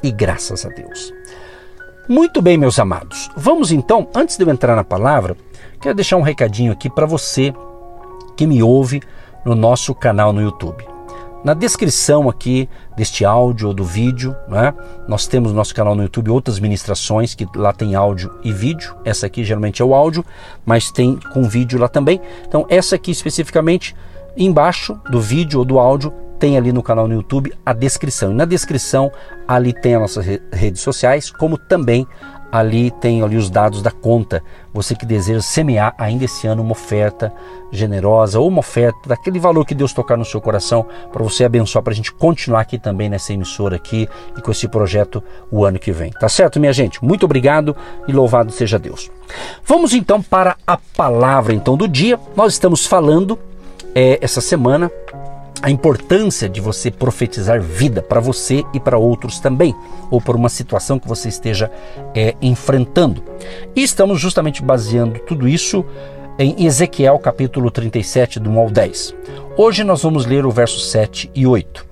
E 0.03 0.11
graças 0.11 0.65
a 0.65 0.69
Deus. 0.69 1.13
Muito 2.09 2.41
bem, 2.41 2.57
meus 2.57 2.79
amados. 2.79 3.31
Vamos 3.37 3.71
então, 3.71 4.09
antes 4.15 4.37
de 4.37 4.45
eu 4.45 4.51
entrar 4.51 4.75
na 4.75 4.85
palavra, 4.85 5.37
quero 5.81 5.95
deixar 5.95 6.17
um 6.17 6.23
recadinho 6.23 6.73
aqui 6.73 6.89
para 6.89 7.05
você 7.05 7.53
que 8.37 8.47
me 8.47 8.63
ouve 8.63 9.03
no 9.45 9.55
nosso 9.55 9.95
canal 9.95 10.33
no 10.33 10.41
YouTube. 10.41 10.85
Na 11.45 11.55
descrição 11.55 12.29
aqui 12.29 12.69
deste 12.97 13.25
áudio 13.25 13.69
ou 13.69 13.75
do 13.75 13.85
vídeo, 13.85 14.35
né, 14.49 14.75
nós 15.07 15.27
temos 15.27 15.53
no 15.53 15.57
nosso 15.57 15.75
canal 15.75 15.95
no 15.95 16.03
YouTube 16.03 16.31
outras 16.31 16.59
ministrações 16.59 17.35
que 17.35 17.47
lá 17.55 17.73
tem 17.73 17.95
áudio 17.95 18.39
e 18.43 18.53
vídeo. 18.53 18.97
Essa 19.05 19.27
aqui 19.27 19.45
geralmente 19.45 19.81
é 19.81 19.85
o 19.85 19.95
áudio, 19.95 20.25
mas 20.67 20.91
tem 20.91 21.17
com 21.33 21.45
vídeo 21.45 21.79
lá 21.79 21.89
também. 21.89 22.21
Então, 22.47 22.67
essa 22.69 22.97
aqui 22.97 23.13
especificamente, 23.13 23.95
embaixo 24.39 24.99
do 25.11 25.21
vídeo 25.21 25.59
ou 25.59 25.65
do 25.65 25.79
áudio, 25.79 26.13
tem 26.39 26.57
ali 26.57 26.73
no 26.73 26.83
canal 26.83 27.09
no 27.09 27.15
YouTube 27.15 27.53
a 27.67 27.73
descrição. 27.73 28.31
E 28.31 28.35
na 28.35 28.45
descrição 28.45 29.11
ali 29.47 29.73
tem 29.73 29.95
as 29.95 30.01
nossas 30.01 30.27
redes 30.53 30.81
sociais, 30.81 31.31
como 31.31 31.59
também 31.59 32.07
ali 32.51 32.91
tem 32.91 33.23
ali 33.23 33.37
os 33.37 33.51
dados 33.51 33.83
da 33.83 33.91
conta. 33.91 34.43
Você 34.73 34.95
que 34.95 35.05
deseja 35.05 35.41
semear 35.41 35.95
ainda 35.99 36.25
esse 36.25 36.47
ano 36.47 36.63
uma 36.63 36.73
oferta 36.73 37.33
generosa 37.71 38.41
ou 38.41 38.49
uma 38.49 38.61
oferta 38.61 39.09
daquele 39.09 39.39
valor 39.39 39.67
que 39.67 39.75
Deus 39.75 39.93
tocar 39.93 40.17
no 40.17 40.25
seu 40.25 40.41
coração 40.41 40.87
para 41.13 41.23
você 41.23 41.45
abençoar 41.45 41.83
para 41.83 41.93
a 41.93 41.97
gente 41.97 42.13
continuar 42.13 42.61
aqui 42.61 42.79
também 42.79 43.09
nessa 43.09 43.33
emissora 43.33 43.77
aqui 43.77 44.09
e 44.37 44.41
com 44.41 44.51
esse 44.51 44.67
projeto 44.67 45.23
o 45.51 45.65
ano 45.65 45.79
que 45.79 45.93
vem. 45.93 46.11
Tá 46.13 46.29
certo, 46.29 46.59
minha 46.59 46.73
gente? 46.73 47.05
Muito 47.05 47.25
obrigado 47.25 47.77
e 48.07 48.13
louvado 48.13 48.51
seja 48.51 48.79
Deus. 48.79 49.11
Vamos 49.65 49.93
então 49.93 50.23
para 50.23 50.57
a 50.67 50.79
palavra 50.97 51.53
então 51.53 51.77
do 51.77 51.87
dia. 51.87 52.19
Nós 52.35 52.55
estamos 52.55 52.87
falando 52.87 53.39
é, 53.99 54.17
essa 54.23 54.41
semana 54.41 54.93
a 55.61 55.73
importância 55.73 56.49
de 56.49 56.61
você 56.61 56.89
profetizar 56.89 57.61
vida 57.61 58.01
para 58.01 58.21
você 58.21 58.63
e 58.73 58.79
para 58.79 58.97
outros 58.97 59.41
também, 59.41 59.75
ou 60.09 60.21
por 60.21 60.37
uma 60.37 60.49
situação 60.49 61.01
que 61.01 61.09
você 61.09 61.29
esteja 61.29 61.69
é, 62.15 62.37
enfrentando. 62.41 63.25
E 63.75 63.83
estamos 63.83 64.21
justamente 64.21 64.63
baseando 64.63 65.19
tudo 65.19 65.49
isso 65.49 65.85
em 66.39 66.65
Ezequiel 66.65 67.19
capítulo 67.19 67.73
37, 67.73 68.39
do 68.39 68.49
1 68.51 68.59
ao 68.61 68.71
10. 68.71 69.17
Hoje 69.57 69.83
nós 69.83 70.05
vamos 70.05 70.27
ler 70.27 70.47
o 70.47 70.51
verso 70.53 70.79
7 70.79 71.33
e 71.35 71.45
8. 71.45 71.85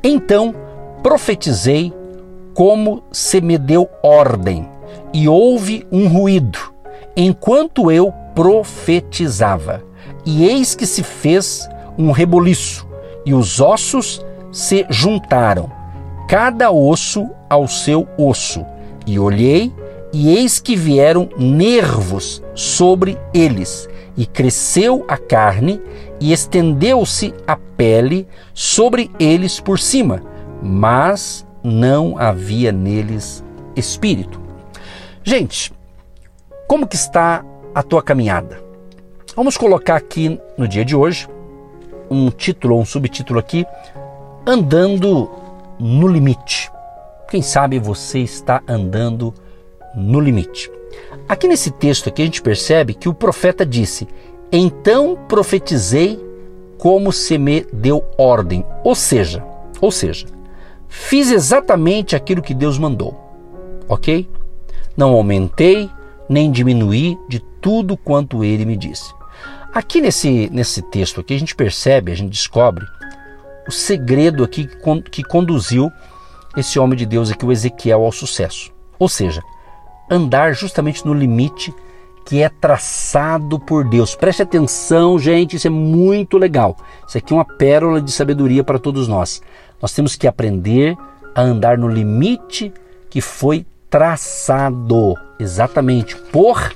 Então 0.00 0.54
profetizei 1.02 1.92
como 2.54 3.02
se 3.10 3.40
me 3.40 3.58
deu 3.58 3.88
ordem, 4.00 4.68
e 5.12 5.28
houve 5.28 5.84
um 5.90 6.06
ruído, 6.06 6.58
enquanto 7.16 7.90
eu 7.90 8.12
profetizava, 8.32 9.87
e 10.30 10.44
eis 10.44 10.74
que 10.74 10.84
se 10.84 11.02
fez 11.02 11.66
um 11.96 12.10
reboliço 12.10 12.86
e 13.24 13.32
os 13.32 13.62
ossos 13.62 14.22
se 14.52 14.84
juntaram, 14.90 15.72
cada 16.28 16.70
osso 16.70 17.30
ao 17.48 17.66
seu 17.66 18.06
osso. 18.18 18.62
E 19.06 19.18
olhei, 19.18 19.72
e 20.12 20.36
eis 20.36 20.60
que 20.60 20.76
vieram 20.76 21.30
nervos 21.38 22.42
sobre 22.54 23.18
eles, 23.32 23.88
e 24.18 24.26
cresceu 24.26 25.02
a 25.08 25.16
carne, 25.16 25.80
e 26.20 26.30
estendeu-se 26.30 27.32
a 27.46 27.56
pele 27.56 28.28
sobre 28.52 29.10
eles 29.18 29.58
por 29.58 29.78
cima, 29.78 30.22
mas 30.62 31.46
não 31.64 32.18
havia 32.18 32.70
neles 32.70 33.42
espírito. 33.74 34.38
Gente, 35.24 35.72
como 36.66 36.86
que 36.86 36.96
está 36.96 37.42
a 37.74 37.82
tua 37.82 38.02
caminhada? 38.02 38.67
Vamos 39.38 39.56
colocar 39.56 39.94
aqui 39.94 40.36
no 40.56 40.66
dia 40.66 40.84
de 40.84 40.96
hoje 40.96 41.28
um 42.10 42.28
título 42.28 42.74
ou 42.74 42.80
um 42.80 42.84
subtítulo 42.84 43.38
aqui, 43.38 43.64
Andando 44.44 45.30
no 45.78 46.08
Limite. 46.08 46.68
Quem 47.30 47.40
sabe 47.40 47.78
você 47.78 48.18
está 48.18 48.60
andando 48.66 49.32
no 49.94 50.18
limite. 50.18 50.68
Aqui 51.28 51.46
nesse 51.46 51.70
texto 51.70 52.08
aqui 52.08 52.22
a 52.22 52.24
gente 52.24 52.42
percebe 52.42 52.94
que 52.94 53.08
o 53.08 53.14
profeta 53.14 53.64
disse: 53.64 54.08
"Então 54.50 55.16
profetizei 55.28 56.18
como 56.76 57.12
se 57.12 57.38
me 57.38 57.64
deu 57.72 58.04
ordem", 58.18 58.66
ou 58.82 58.96
seja, 58.96 59.44
ou 59.80 59.92
seja, 59.92 60.26
fiz 60.88 61.30
exatamente 61.30 62.16
aquilo 62.16 62.42
que 62.42 62.52
Deus 62.52 62.76
mandou. 62.76 63.16
OK? 63.88 64.28
Não 64.96 65.12
aumentei 65.14 65.88
nem 66.28 66.50
diminuí 66.50 67.16
de 67.28 67.38
tudo 67.38 67.96
quanto 67.96 68.42
ele 68.42 68.64
me 68.64 68.76
disse. 68.76 69.16
Aqui 69.78 70.00
nesse, 70.00 70.50
nesse 70.52 70.82
texto 70.82 71.20
aqui 71.20 71.34
a 71.34 71.38
gente 71.38 71.54
percebe, 71.54 72.10
a 72.10 72.14
gente 72.16 72.30
descobre 72.30 72.84
o 73.64 73.70
segredo 73.70 74.42
aqui 74.42 74.68
que 75.08 75.22
conduziu 75.22 75.88
esse 76.56 76.80
homem 76.80 76.98
de 76.98 77.06
Deus 77.06 77.30
aqui, 77.30 77.46
o 77.46 77.52
Ezequiel, 77.52 78.04
ao 78.04 78.10
sucesso. 78.10 78.72
Ou 78.98 79.08
seja, 79.08 79.40
andar 80.10 80.52
justamente 80.52 81.06
no 81.06 81.14
limite 81.14 81.72
que 82.26 82.42
é 82.42 82.48
traçado 82.48 83.60
por 83.60 83.88
Deus. 83.88 84.16
Preste 84.16 84.42
atenção, 84.42 85.16
gente, 85.16 85.54
isso 85.54 85.68
é 85.68 85.70
muito 85.70 86.38
legal. 86.38 86.76
Isso 87.06 87.16
aqui 87.16 87.32
é 87.32 87.36
uma 87.36 87.44
pérola 87.44 88.02
de 88.02 88.10
sabedoria 88.10 88.64
para 88.64 88.80
todos 88.80 89.06
nós. 89.06 89.40
Nós 89.80 89.92
temos 89.92 90.16
que 90.16 90.26
aprender 90.26 90.98
a 91.36 91.40
andar 91.40 91.78
no 91.78 91.86
limite 91.86 92.74
que 93.08 93.20
foi 93.20 93.64
traçado 93.88 95.14
exatamente 95.38 96.16
por 96.16 96.74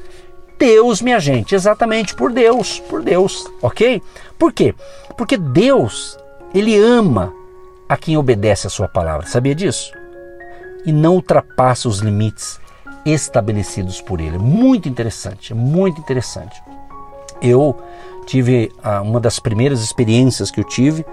Deus, 0.62 1.02
minha 1.02 1.18
gente, 1.18 1.56
exatamente 1.56 2.14
por 2.14 2.32
Deus, 2.32 2.78
por 2.78 3.02
Deus, 3.02 3.50
ok? 3.60 4.00
Por 4.38 4.52
quê? 4.52 4.72
Porque 5.18 5.36
Deus, 5.36 6.16
ele 6.54 6.78
ama 6.78 7.34
a 7.88 7.96
quem 7.96 8.16
obedece 8.16 8.68
a 8.68 8.70
sua 8.70 8.86
palavra, 8.86 9.26
sabia 9.26 9.56
disso? 9.56 9.92
E 10.86 10.92
não 10.92 11.14
ultrapassa 11.14 11.88
os 11.88 11.98
limites 11.98 12.60
estabelecidos 13.04 14.00
por 14.00 14.20
ele. 14.20 14.38
Muito 14.38 14.88
interessante, 14.88 15.52
muito 15.52 16.00
interessante. 16.00 16.62
Eu 17.42 17.76
tive 18.24 18.70
ah, 18.84 19.02
uma 19.02 19.18
das 19.18 19.40
primeiras 19.40 19.82
experiências 19.82 20.48
que 20.48 20.60
eu 20.60 20.64
tive 20.64 21.04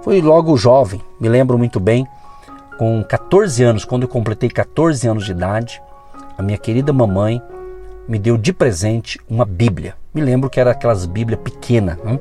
foi 0.00 0.22
logo 0.22 0.56
jovem, 0.56 1.02
me 1.20 1.28
lembro 1.28 1.58
muito 1.58 1.78
bem, 1.78 2.06
com 2.78 3.04
14 3.04 3.62
anos, 3.62 3.84
quando 3.84 4.04
eu 4.04 4.08
completei 4.08 4.48
14 4.48 5.06
anos 5.06 5.26
de 5.26 5.32
idade, 5.32 5.82
a 6.38 6.42
minha 6.42 6.56
querida 6.56 6.90
mamãe 6.90 7.42
me 8.08 8.18
deu 8.18 8.36
de 8.36 8.52
presente 8.52 9.20
uma 9.28 9.44
Bíblia. 9.44 9.94
Me 10.12 10.20
lembro 10.20 10.50
que 10.50 10.60
era 10.60 10.70
aquelas 10.70 11.06
Bíblia 11.06 11.36
pequena. 11.36 11.98
Né? 12.04 12.18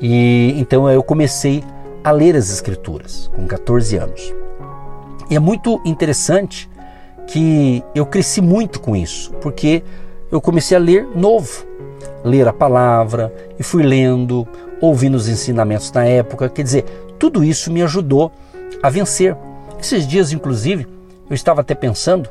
E 0.00 0.54
então 0.58 0.88
eu 0.90 1.02
comecei 1.02 1.62
a 2.02 2.10
ler 2.10 2.36
as 2.36 2.50
Escrituras 2.50 3.30
com 3.34 3.46
14 3.46 3.96
anos. 3.96 4.34
E 5.30 5.36
é 5.36 5.38
muito 5.38 5.80
interessante 5.84 6.68
que 7.26 7.82
eu 7.94 8.04
cresci 8.04 8.40
muito 8.40 8.80
com 8.80 8.94
isso, 8.94 9.32
porque 9.40 9.82
eu 10.30 10.40
comecei 10.40 10.76
a 10.76 10.80
ler 10.80 11.06
novo, 11.14 11.64
ler 12.22 12.46
a 12.46 12.52
palavra 12.52 13.32
e 13.58 13.62
fui 13.62 13.82
lendo, 13.82 14.46
ouvindo 14.80 15.14
os 15.14 15.28
ensinamentos 15.28 15.90
na 15.92 16.04
época. 16.04 16.48
Quer 16.48 16.62
dizer, 16.62 16.84
tudo 17.18 17.42
isso 17.42 17.72
me 17.72 17.82
ajudou 17.82 18.30
a 18.82 18.90
vencer. 18.90 19.36
Esses 19.80 20.06
dias, 20.06 20.32
inclusive, 20.32 20.86
eu 21.28 21.34
estava 21.34 21.62
até 21.62 21.74
pensando 21.74 22.28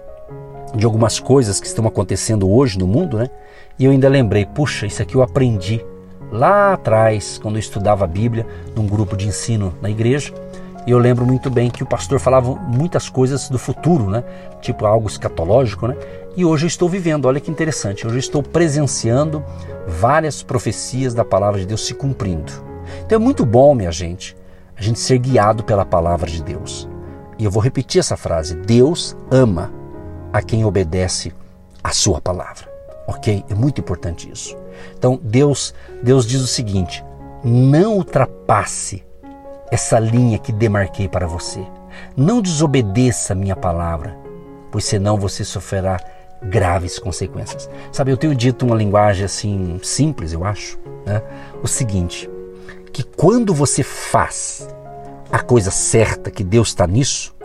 de 0.75 0.85
algumas 0.85 1.19
coisas 1.19 1.59
que 1.59 1.67
estão 1.67 1.85
acontecendo 1.87 2.49
hoje 2.49 2.79
no 2.79 2.87
mundo, 2.87 3.17
né? 3.17 3.29
E 3.77 3.85
eu 3.85 3.91
ainda 3.91 4.09
lembrei, 4.09 4.45
puxa, 4.45 4.85
isso 4.85 5.01
aqui 5.01 5.15
eu 5.15 5.21
aprendi 5.21 5.83
lá 6.31 6.73
atrás, 6.73 7.39
quando 7.41 7.55
eu 7.55 7.59
estudava 7.59 8.05
a 8.05 8.07
Bíblia, 8.07 8.45
num 8.75 8.87
grupo 8.87 9.15
de 9.15 9.27
ensino 9.27 9.73
na 9.81 9.89
igreja. 9.89 10.33
E 10.85 10.91
eu 10.91 10.97
lembro 10.97 11.25
muito 11.25 11.49
bem 11.49 11.69
que 11.69 11.83
o 11.83 11.85
pastor 11.85 12.19
falava 12.19 12.55
muitas 12.55 13.07
coisas 13.07 13.49
do 13.49 13.57
futuro, 13.57 14.09
né? 14.09 14.23
Tipo 14.61 14.85
algo 14.85 15.07
escatológico, 15.07 15.87
né? 15.87 15.95
E 16.35 16.43
hoje 16.43 16.65
eu 16.65 16.67
estou 16.67 16.89
vivendo, 16.89 17.25
olha 17.25 17.39
que 17.39 17.51
interessante, 17.51 18.05
hoje 18.05 18.15
eu 18.15 18.19
estou 18.19 18.41
presenciando 18.43 19.43
várias 19.87 20.41
profecias 20.41 21.13
da 21.13 21.23
palavra 21.23 21.59
de 21.59 21.67
Deus 21.67 21.85
se 21.85 21.93
cumprindo. 21.93 22.51
Então 23.05 23.15
é 23.17 23.19
muito 23.19 23.45
bom, 23.45 23.75
minha 23.75 23.91
gente, 23.91 24.35
a 24.75 24.81
gente 24.81 24.99
ser 24.99 25.19
guiado 25.19 25.63
pela 25.63 25.85
palavra 25.85 26.29
de 26.29 26.43
Deus. 26.43 26.89
E 27.37 27.45
eu 27.45 27.51
vou 27.51 27.61
repetir 27.61 27.99
essa 27.99 28.17
frase: 28.17 28.55
Deus 28.55 29.15
ama 29.31 29.82
a 30.33 30.41
quem 30.41 30.65
obedece 30.65 31.31
a 31.83 31.91
sua 31.91 32.19
palavra. 32.19 32.67
Ok? 33.07 33.45
É 33.49 33.53
muito 33.53 33.79
importante 33.79 34.29
isso. 34.29 34.57
Então 34.97 35.19
Deus, 35.21 35.73
Deus 36.01 36.25
diz 36.25 36.41
o 36.41 36.47
seguinte: 36.47 37.05
não 37.43 37.97
ultrapasse 37.97 39.03
essa 39.71 39.99
linha 39.99 40.39
que 40.39 40.51
demarquei 40.51 41.07
para 41.07 41.27
você. 41.27 41.65
Não 42.17 42.41
desobedeça 42.41 43.33
a 43.33 43.35
minha 43.35 43.55
palavra, 43.55 44.17
pois 44.71 44.85
senão 44.85 45.17
você 45.17 45.43
sofrerá 45.43 45.99
graves 46.41 46.99
consequências. 46.99 47.69
Sabe, 47.91 48.11
eu 48.11 48.17
tenho 48.17 48.35
dito 48.35 48.65
uma 48.65 48.75
linguagem 48.75 49.25
assim 49.25 49.79
simples, 49.83 50.33
eu 50.33 50.43
acho, 50.43 50.77
né? 51.05 51.21
O 51.61 51.67
seguinte, 51.67 52.29
que 52.91 53.03
quando 53.03 53.53
você 53.53 53.83
faz 53.83 54.67
a 55.31 55.39
coisa 55.39 55.71
certa, 55.71 56.29
que 56.29 56.43
Deus 56.43 56.69
está 56.69 56.85
nisso, 56.85 57.35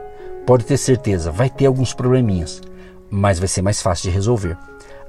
pode 0.47 0.64
ter 0.64 0.76
certeza, 0.76 1.30
vai 1.30 1.49
ter 1.49 1.66
alguns 1.66 1.95
probleminhas, 1.95 2.61
mas 3.10 3.38
vai 3.38 3.48
ser 3.48 3.62
mais 3.62 3.80
fácil 3.80 4.10
de 4.10 4.14
resolver. 4.14 4.56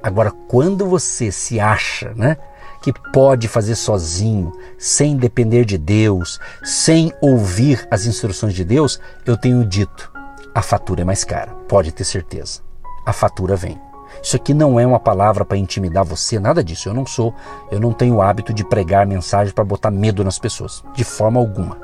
Agora, 0.02 0.32
quando 0.48 0.86
você 0.86 1.32
se 1.32 1.60
acha, 1.60 2.14
né, 2.16 2.38
que 2.82 2.94
pode 3.12 3.48
fazer 3.48 3.76
sozinho, 3.76 4.52
sem 4.78 5.18
depender 5.18 5.66
de 5.66 5.78
Deus, 5.78 6.40
sem 6.64 7.12
ouvir 7.22 7.86
as 7.92 8.06
instruções 8.06 8.54
de 8.54 8.64
Deus, 8.64 9.00
eu 9.26 9.36
tenho 9.36 9.66
dito, 9.66 10.12
a 10.56 10.62
fatura 10.62 11.02
é 11.02 11.06
mais 11.06 11.24
cara, 11.24 11.52
pode 11.68 11.92
ter 11.92 12.06
certeza. 12.06 12.62
A 13.06 13.14
fatura 13.14 13.56
vem. 13.56 13.80
Isso 14.22 14.36
aqui 14.36 14.54
não 14.54 14.80
é 14.80 14.86
uma 14.86 15.00
palavra 15.00 15.46
para 15.46 15.58
intimidar 15.58 16.04
você, 16.04 16.40
nada 16.40 16.64
disso. 16.64 16.90
Eu 16.90 16.94
não 16.94 17.06
sou, 17.06 17.34
eu 17.72 17.80
não 17.80 17.94
tenho 17.94 18.16
o 18.16 18.22
hábito 18.22 18.54
de 18.54 18.64
pregar 18.64 19.06
mensagem 19.06 19.54
para 19.54 19.64
botar 19.64 19.92
medo 19.92 20.24
nas 20.24 20.40
pessoas, 20.40 20.84
de 20.96 21.04
forma 21.04 21.40
alguma. 21.40 21.78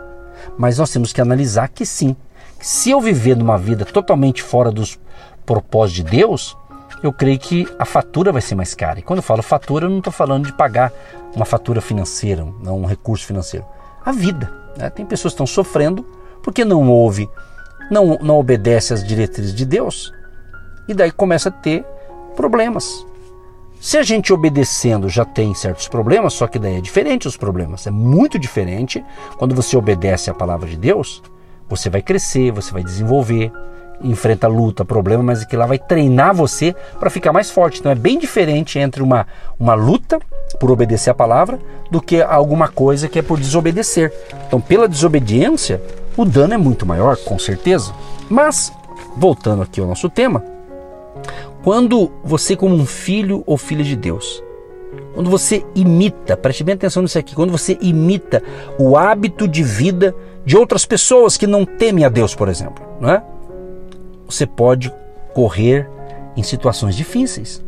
Mas 0.57 0.77
nós 0.77 0.89
temos 0.89 1.13
que 1.13 1.22
analisar 1.22 1.69
que 1.69 1.86
sim, 1.86 2.15
se 2.60 2.89
eu 2.89 3.00
viver 3.00 3.36
numa 3.36 3.57
vida 3.57 3.86
totalmente 3.86 4.41
fora 4.41 4.72
dos 4.72 5.00
propósitos 5.46 6.04
de 6.04 6.18
Deus, 6.18 6.58
eu 7.04 7.14
creio 7.14 7.38
que 7.38 7.68
a 7.78 7.86
fatura 7.86 8.32
vai 8.32 8.42
ser 8.42 8.56
mais 8.56 8.74
cara. 8.74 9.00
E 9.00 9.02
quando 9.02 9.18
eu 9.18 9.24
falo 9.24 9.42
fatura, 9.42 9.86
eu 9.86 9.90
não 9.90 10.00
estou 10.00 10.14
falando 10.14 10.46
de 10.46 10.54
pagar 10.54 10.92
uma 11.36 11.46
fatura 11.46 11.82
financeira, 11.82 12.44
um 12.44 12.86
recurso 12.86 13.25
financeiro. 13.25 13.66
A 14.04 14.12
vida. 14.12 14.52
Né? 14.78 14.90
Tem 14.90 15.06
pessoas 15.06 15.34
que 15.34 15.36
estão 15.36 15.48
sofrendo 15.48 16.06
porque 16.44 16.64
não 16.64 16.90
ouve, 16.90 17.30
não, 17.90 18.18
não 18.22 18.38
obedece 18.38 18.94
às 18.94 19.04
diretrizes 19.04 19.54
de 19.54 19.66
Deus. 19.66 20.12
E 20.88 20.94
daí 20.94 21.12
começa 21.12 21.50
a 21.50 21.52
ter 21.52 21.84
problemas. 22.36 23.06
Se 23.80 23.98
a 23.98 24.04
gente 24.04 24.34
obedecendo 24.34 25.10
já 25.10 25.25
tem 25.25 25.54
certos 25.54 25.88
problemas, 25.88 26.34
só 26.34 26.48
que 26.48 26.58
daí 26.58 26.78
é 26.78 26.82
diferente 26.82 27.28
os 27.28 27.38
problemas. 27.38 27.86
É 27.86 27.92
muito 27.92 28.40
diferente 28.40 29.04
quando 29.38 29.54
você 29.54 29.78
obedece 29.78 30.30
à 30.30 30.34
palavra 30.34 30.68
de 30.68 30.78
Deus, 30.78 31.22
você 31.68 31.90
vai 31.90 32.02
crescer, 32.02 32.52
você 32.52 32.72
vai 32.72 32.84
desenvolver, 32.84 33.52
enfrenta 34.02 34.48
luta, 34.48 34.84
problema, 34.84 35.24
mas 35.24 35.46
que 35.46 35.56
lá 35.56 35.66
vai 35.66 35.80
treinar 35.80 36.34
você 36.34 36.75
para 37.00 37.10
ficar 37.10 37.32
mais 37.32 37.50
forte. 37.50 37.80
Então 37.80 37.92
é 37.92 37.96
bem 37.96 38.18
diferente 38.18 38.78
entre 38.80 39.02
uma, 39.02 39.28
uma 39.60 39.74
luta 39.74 40.20
por 40.60 40.72
obedecer 40.72 41.10
a 41.10 41.14
palavra 41.14 41.60
do 41.90 42.02
que 42.02 42.22
alguma 42.22 42.68
coisa 42.68 43.08
que 43.08 43.20
é 43.20 43.22
por 43.22 43.40
desobedecer. 43.40 44.12
Então, 44.48 44.60
pela 44.60 44.88
desobediência, 44.88 45.82
o 46.16 46.25
dano 46.25 46.54
é 46.54 46.58
muito 46.58 46.86
maior, 46.86 47.18
com 47.18 47.38
certeza. 47.38 47.94
Mas, 48.30 48.72
voltando 49.18 49.62
aqui 49.64 49.80
ao 49.80 49.88
nosso 49.88 50.10
tema, 50.10 50.44
quando 51.64 52.12
você, 52.24 52.56
como 52.56 52.75
um 52.75 52.86
filho 52.86 53.44
ou 53.46 53.58
filha 53.58 53.84
de 53.84 53.96
Deus, 53.96 54.44
quando 55.14 55.30
você 55.30 55.66
imita, 55.74 56.38
preste 56.38 56.64
bem 56.64 56.75
atenção 56.75 57.02
nisso 57.02 57.18
aqui, 57.18 57.36
quando 57.36 57.52
você 57.52 57.78
imita 57.82 58.44
o 58.78 58.98
hábito 58.98 59.48
de 59.48 59.64
vida 59.64 60.16
de 60.46 60.56
outras 60.56 60.86
pessoas 60.86 61.38
que 61.38 61.48
não 61.48 61.66
temem 61.66 62.06
a 62.06 62.10
Deus, 62.10 62.36
por 62.36 62.48
exemplo, 62.48 62.86
não 63.00 63.10
é? 63.10 63.24
Você 64.27 64.46
pode 64.46 64.94
correr 65.34 65.89
em 66.36 66.44
situações 66.44 66.96
difíceis. 66.96 67.63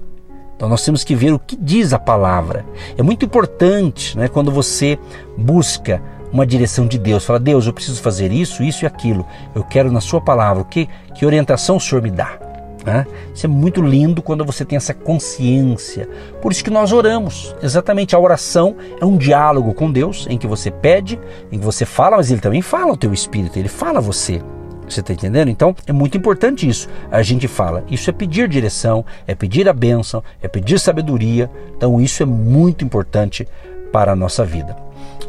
Então 0.56 0.68
nós 0.68 0.84
temos 0.84 1.04
que 1.04 1.16
ver 1.16 1.34
o 1.34 1.40
que 1.40 1.56
diz 1.56 1.94
a 1.94 2.00
palavra. 2.00 2.66
É 2.98 3.04
muito 3.04 3.24
importante 3.24 4.18
né, 4.18 4.28
quando 4.28 4.52
você 4.52 4.98
busca 5.38 6.02
uma 6.34 6.46
direção 6.46 6.88
de 6.88 6.98
Deus. 6.98 7.24
Fala, 7.24 7.40
Deus, 7.40 7.68
eu 7.68 7.74
preciso 7.74 8.02
fazer 8.02 8.32
isso, 8.32 8.64
isso 8.64 8.84
e 8.84 8.88
aquilo. 8.88 9.26
Eu 9.54 9.64
quero 9.64 9.92
na 9.92 10.02
sua 10.02 10.20
palavra. 10.20 10.64
Que, 10.64 10.90
que 11.14 11.26
orientação 11.26 11.78
o 11.78 11.80
Senhor 11.80 12.02
me 12.02 12.10
dá? 12.10 12.40
Né? 12.84 13.06
Isso 13.36 13.46
é 13.46 13.50
muito 13.50 13.82
lindo 13.82 14.22
quando 14.22 14.46
você 14.46 14.66
tem 14.66 14.78
essa 14.78 14.94
consciência. 14.94 16.10
Por 16.42 16.52
isso 16.52 16.64
que 16.64 16.70
nós 16.70 16.92
oramos. 16.92 17.56
Exatamente, 17.62 18.16
a 18.16 18.20
oração 18.20 18.76
é 19.00 19.06
um 19.06 19.18
diálogo 19.18 19.74
com 19.74 19.92
Deus 19.92 20.26
em 20.30 20.38
que 20.38 20.48
você 20.48 20.72
pede, 20.72 21.20
em 21.52 21.60
que 21.60 21.66
você 21.66 21.86
fala, 21.86 22.18
mas 22.18 22.32
Ele 22.32 22.42
também 22.42 22.62
fala 22.62 22.92
ao 22.92 22.98
teu 22.98 23.14
espírito, 23.14 23.60
Ele 23.60 23.68
fala 23.68 24.00
a 24.00 24.02
você. 24.02 24.42
Você 24.88 25.02
está 25.02 25.14
entendendo? 25.14 25.50
Então 25.50 25.76
é 25.86 25.92
muito 25.92 26.18
importante 26.18 26.68
isso. 26.68 26.88
A 27.12 27.22
gente 27.22 27.48
fala, 27.48 27.84
isso 27.90 28.10
é 28.10 28.14
pedir 28.14 28.48
direção, 28.48 29.06
é 29.26 29.36
pedir 29.36 29.68
a 29.68 29.74
bênção, 29.74 30.24
é 30.42 30.48
pedir 30.48 30.80
sabedoria. 30.80 31.50
Então 31.76 32.00
isso 32.00 32.24
é 32.24 32.26
muito 32.26 32.86
importante 32.86 33.48
para 33.92 34.14
a 34.14 34.16
nossa 34.16 34.46
vida. 34.46 34.76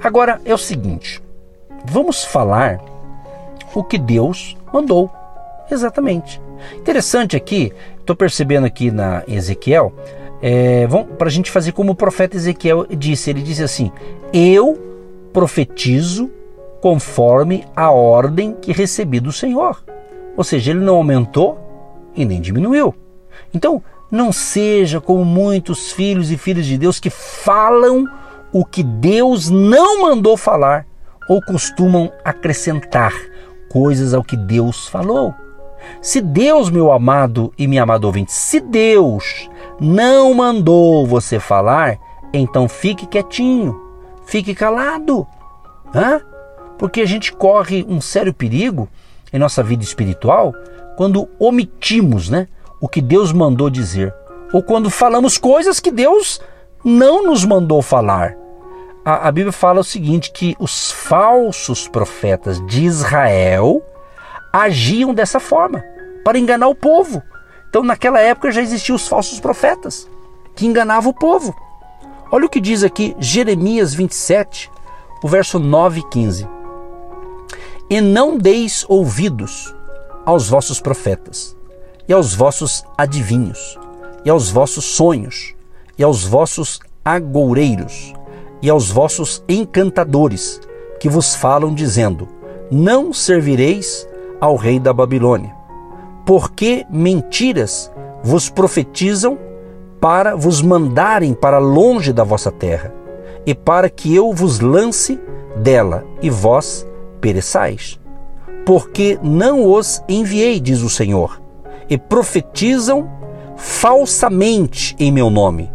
Agora 0.03 0.41
é 0.45 0.55
o 0.55 0.59
seguinte: 0.59 1.21
vamos 1.85 2.25
falar 2.25 2.81
o 3.75 3.83
que 3.83 3.99
Deus 3.99 4.57
mandou. 4.73 5.11
Exatamente. 5.71 6.41
Interessante 6.77 7.37
aqui, 7.37 7.73
estou 7.99 8.17
percebendo 8.17 8.67
aqui 8.67 8.91
na 8.91 9.23
Ezequiel, 9.29 9.93
é, 10.41 10.87
para 11.19 11.29
a 11.29 11.31
gente 11.31 11.51
fazer 11.51 11.73
como 11.73 11.93
o 11.93 11.97
profeta 11.97 12.37
Ezequiel 12.37 12.87
disse. 12.87 13.31
Ele 13.31 13.43
disse 13.43 13.63
assim: 13.63 13.93
Eu 14.33 14.79
profetizo 15.33 16.31
conforme 16.81 17.65
a 17.75 17.91
ordem 17.91 18.55
que 18.61 18.73
recebi 18.73 19.21
do 19.21 19.33
Senhor. 19.33 19.83
Ou 20.37 20.45
seja, 20.45 20.71
ele 20.71 20.81
não 20.81 20.97
aumentou 20.97 21.59
e 22.15 22.25
nem 22.25 22.41
diminuiu. 22.41 22.95
Então, 23.53 23.83
não 24.11 24.33
seja 24.33 25.01
como 25.01 25.25
muitos 25.25 25.93
filhos 25.93 26.31
e 26.31 26.39
filhas 26.39 26.67
de 26.67 26.79
Deus 26.79 26.99
que 26.99 27.11
falam 27.11 28.07
o 28.53 28.65
que 28.65 28.83
Deus 28.83 29.51
não 29.51 30.03
mandou 30.03 30.37
falar 30.37 30.87
ou 31.29 31.43
costumam 31.43 32.11
acrescentar 32.25 33.13
coisas 33.71 34.15
ao 34.15 34.25
que 34.25 34.37
Deus 34.37 34.89
falou. 34.89 35.35
Se 36.01 36.21
Deus, 36.21 36.71
meu 36.71 36.91
amado 36.91 37.53
e 37.59 37.67
minha 37.67 37.83
amada 37.83 38.07
ouvinte, 38.07 38.33
se 38.33 38.61
Deus 38.61 39.49
não 39.81 40.35
mandou 40.35 41.07
você 41.07 41.39
falar, 41.39 41.99
então 42.33 42.69
fique 42.69 43.07
quietinho, 43.07 43.79
fique 44.27 44.55
calado. 44.55 45.27
Hã? 45.95 46.21
Porque 46.79 47.01
a 47.01 47.07
gente 47.07 47.33
corre 47.33 47.85
um 47.89 48.01
sério 48.01 48.33
perigo 48.33 48.89
em 49.33 49.39
nossa 49.39 49.63
vida 49.63 49.83
espiritual 49.83 50.55
quando 50.97 51.29
omitimos 51.39 52.29
né, 52.29 52.49
o 52.81 52.89
que 52.89 53.01
Deus 53.01 53.33
mandou 53.33 53.69
dizer, 53.71 54.15
ou 54.53 54.63
quando 54.63 54.91
falamos 54.91 55.39
coisas 55.39 55.79
que 55.81 55.91
Deus 55.91 56.41
não 56.85 57.25
nos 57.25 57.45
mandou 57.45 57.83
falar. 57.83 58.37
A, 59.05 59.29
a 59.29 59.33
Bíblia 59.33 59.53
fala 59.53 59.81
o 59.81 59.85
seguinte: 59.85 60.33
que 60.33 60.57
os 60.59 60.91
falsos 60.91 61.87
profetas 61.87 62.65
de 62.67 62.85
Israel 62.85 63.83
agiam 64.53 65.15
dessa 65.15 65.39
forma 65.39 65.85
para 66.25 66.39
enganar 66.39 66.69
o 66.69 66.75
povo. 66.75 67.23
Então, 67.69 67.83
naquela 67.83 68.21
época 68.21 68.51
já 68.51 68.63
existiam 68.63 68.97
os 68.97 69.07
falsos 69.07 69.39
profetas 69.41 70.09
que 70.57 70.67
enganavam 70.67 71.11
o 71.11 71.15
povo. 71.15 71.55
Olha 72.31 72.47
o 72.47 72.49
que 72.49 72.61
diz 72.61 72.83
aqui 72.83 73.15
Jeremias 73.19 73.95
27, 73.95 74.71
o 75.23 75.29
verso 75.29 75.59
9 75.59 76.01
e 76.01 76.09
15. 76.09 76.58
E 77.91 78.03
não 78.03 78.37
deis 78.37 78.85
ouvidos 78.87 79.75
aos 80.27 80.47
vossos 80.47 80.79
profetas, 80.79 81.57
e 82.07 82.13
aos 82.13 82.35
vossos 82.35 82.85
adivinhos, 82.99 83.79
e 84.27 84.29
aos 84.29 84.51
vossos 84.51 84.85
sonhos, 84.85 85.55
e 85.97 86.05
aos 86.05 86.23
vossos 86.23 86.81
agoureiros, 87.03 88.13
e 88.61 88.69
aos 88.69 88.91
vossos 88.91 89.43
encantadores, 89.49 90.61
que 91.01 91.09
vos 91.09 91.35
falam, 91.35 91.75
dizendo: 91.75 92.29
Não 92.71 93.11
servireis 93.11 94.07
ao 94.39 94.55
rei 94.55 94.79
da 94.79 94.93
Babilônia, 94.93 95.55
porque 96.27 96.85
mentiras 96.91 97.91
vos 98.23 98.51
profetizam 98.51 99.39
para 99.99 100.37
vos 100.37 100.61
mandarem 100.61 101.33
para 101.33 101.57
longe 101.59 102.13
da 102.13 102.23
vossa 102.23 102.53
terra, 102.53 102.93
e 103.47 103.55
para 103.55 103.89
que 103.89 104.15
eu 104.15 104.31
vos 104.35 104.61
lance 104.61 105.19
dela, 105.57 106.05
e 106.21 106.29
vós 106.29 106.87
pereçais. 107.21 107.99
Porque 108.65 109.19
não 109.23 109.65
os 109.71 110.03
enviei, 110.09 110.61
diz 110.61 110.83
o 110.83 110.91
Senhor, 110.91 111.41
e 111.89 111.97
profetizam 111.97 113.09
falsamente 113.57 114.95
em 114.99 115.11
meu 115.11 115.31
nome, 115.31 115.71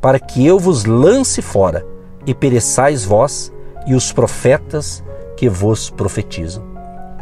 para 0.00 0.18
que 0.18 0.46
eu 0.46 0.58
vos 0.58 0.84
lance 0.84 1.40
fora, 1.40 1.86
e 2.26 2.34
pereçais 2.34 3.04
vós 3.04 3.52
e 3.86 3.94
os 3.94 4.12
profetas 4.12 5.02
que 5.36 5.48
vos 5.48 5.90
profetizam. 5.90 6.64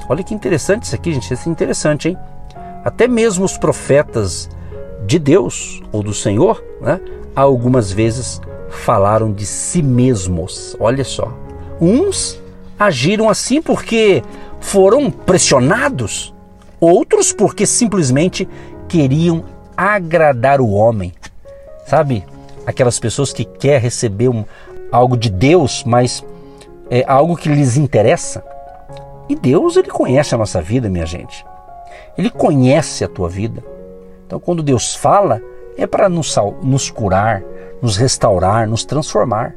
Olha 0.09 0.23
que 0.23 0.35
interessante 0.35 0.85
isso 0.85 0.95
aqui, 0.95 1.13
gente. 1.13 1.33
Isso 1.33 1.49
é 1.49 1.53
interessante, 1.53 2.09
hein? 2.09 2.19
Até 2.85 3.07
mesmo 3.07 3.45
os 3.45 3.57
profetas 3.57 4.51
de 5.07 5.19
Deus 5.19 5.81
ou 5.93 6.03
do 6.03 6.13
Senhor, 6.13 6.63
né, 6.81 7.01
algumas 7.35 7.93
vezes 7.93 8.41
falaram 8.69 9.33
de 9.33 9.47
si 9.47 9.83
mesmos. 9.83 10.77
Olha 10.81 11.05
só. 11.05 11.33
Uns 11.81 12.42
agiram 12.87 13.29
assim 13.29 13.61
porque 13.61 14.23
foram 14.61 15.11
pressionados, 15.11 16.35
outros 16.81 17.33
porque 17.33 17.67
simplesmente 17.67 18.49
queriam 18.89 19.45
agradar 19.77 20.61
o 20.61 20.71
homem. 20.71 21.13
Sabe? 21.87 22.25
Aquelas 22.67 22.99
pessoas 22.99 23.33
que 23.33 23.45
quer 23.45 23.81
receber 23.81 24.29
um, 24.29 24.45
algo 24.91 25.17
de 25.17 25.31
Deus, 25.31 25.83
mas 25.85 26.25
é 26.91 27.05
algo 27.07 27.37
que 27.37 27.49
lhes 27.49 27.77
interessa. 27.77 28.45
E 29.29 29.35
Deus, 29.35 29.77
ele 29.77 29.89
conhece 29.89 30.35
a 30.35 30.39
nossa 30.39 30.61
vida, 30.61 30.89
minha 30.89 31.07
gente. 31.07 31.45
Ele 32.17 32.31
conhece 32.31 33.05
a 33.05 33.09
tua 33.09 33.29
vida. 33.29 33.63
Então, 34.27 34.39
quando 34.39 34.63
Deus 34.63 34.95
fala, 34.95 35.41
é 35.77 35.87
para 35.87 36.09
nos, 36.09 36.37
nos 36.63 36.91
curar, 36.91 37.43
nos 37.81 37.97
restaurar, 37.97 38.69
nos 38.69 38.85
transformar. 38.85 39.55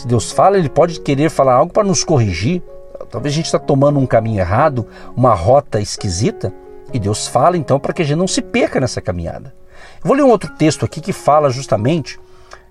Se 0.00 0.06
Deus 0.06 0.32
fala, 0.32 0.56
Ele 0.56 0.70
pode 0.70 0.98
querer 0.98 1.28
falar 1.28 1.56
algo 1.56 1.74
para 1.74 1.84
nos 1.84 2.02
corrigir. 2.02 2.62
Talvez 3.10 3.34
a 3.34 3.36
gente 3.36 3.44
está 3.44 3.58
tomando 3.58 3.98
um 3.98 4.06
caminho 4.06 4.40
errado, 4.40 4.86
uma 5.14 5.34
rota 5.34 5.78
esquisita, 5.78 6.50
e 6.90 6.98
Deus 6.98 7.26
fala 7.26 7.58
então 7.58 7.78
para 7.78 7.92
que 7.92 8.00
a 8.00 8.04
gente 8.06 8.16
não 8.16 8.26
se 8.26 8.40
perca 8.40 8.80
nessa 8.80 9.02
caminhada. 9.02 9.54
Eu 10.02 10.08
vou 10.08 10.16
ler 10.16 10.22
um 10.22 10.30
outro 10.30 10.50
texto 10.54 10.86
aqui 10.86 11.02
que 11.02 11.12
fala 11.12 11.50
justamente 11.50 12.18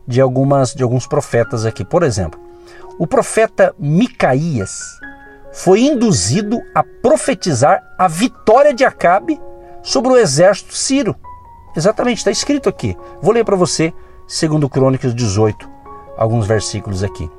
de 0.08 0.20
algumas 0.20 0.74
de 0.74 0.82
alguns 0.82 1.06
profetas 1.06 1.68
aqui. 1.68 1.86
Por 1.86 2.02
exemplo, 2.02 2.40
o 2.98 3.06
profeta 3.06 3.76
Micaías 3.78 5.00
foi 5.54 5.82
induzido 5.82 6.60
a 6.74 6.84
profetizar 6.84 7.80
a 7.96 8.08
vitória 8.08 8.74
de 8.74 8.84
Acabe 8.84 9.40
sobre 9.84 10.14
o 10.14 10.18
exército 10.18 10.76
sírio. 10.76 11.16
Exatamente, 11.78 12.18
está 12.18 12.32
escrito 12.32 12.68
aqui. 12.68 12.98
Vou 13.22 13.32
ler 13.32 13.46
para 13.46 13.56
você, 13.56 13.94
segundo 14.28 14.68
Crônicas 14.68 15.14
18, 15.14 15.78
alguns 16.20 16.46
versículos 16.46 17.02
aqui. 17.02 17.32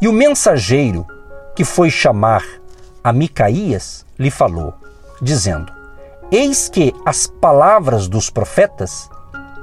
E 0.00 0.08
o 0.08 0.12
mensageiro 0.12 1.06
que 1.54 1.64
foi 1.64 1.90
chamar 1.90 2.44
a 3.02 3.12
Micaías, 3.12 4.04
lhe 4.18 4.30
falou, 4.30 4.74
dizendo: 5.22 5.72
Eis 6.30 6.68
que 6.68 6.92
as 7.06 7.26
palavras 7.26 8.08
dos 8.08 8.28
profetas, 8.28 9.08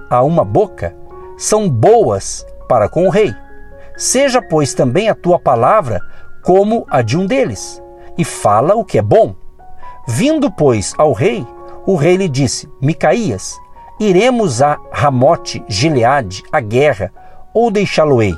a 0.10 0.24
uma 0.24 0.46
boca, 0.46 0.96
são 1.38 1.70
boas 1.70 2.46
para 2.70 2.88
com 2.88 3.06
o 3.06 3.10
rei. 3.10 3.34
Seja, 3.98 4.42
pois, 4.42 4.74
também 4.74 5.10
a 5.10 5.16
tua 5.16 5.38
palavra 5.38 6.00
como 6.42 6.86
a 6.90 7.02
de 7.02 7.18
um 7.18 7.26
deles, 7.26 7.82
e 8.18 8.24
fala 8.24 8.76
o 8.76 8.86
que 8.86 8.98
é 8.98 9.02
bom. 9.02 9.36
Vindo, 10.08 10.52
pois, 10.52 10.94
ao 10.98 11.12
rei, 11.12 11.46
o 11.86 11.96
rei 11.96 12.16
lhe 12.16 12.30
disse: 12.30 12.70
Micaías, 12.82 13.60
iremos 14.00 14.62
a 14.62 14.80
Ramote 14.92 15.64
Gileade 15.68 16.44
a 16.52 16.60
guerra, 16.60 17.12
ou 17.56 17.72
deixá-lo-ei? 17.72 18.38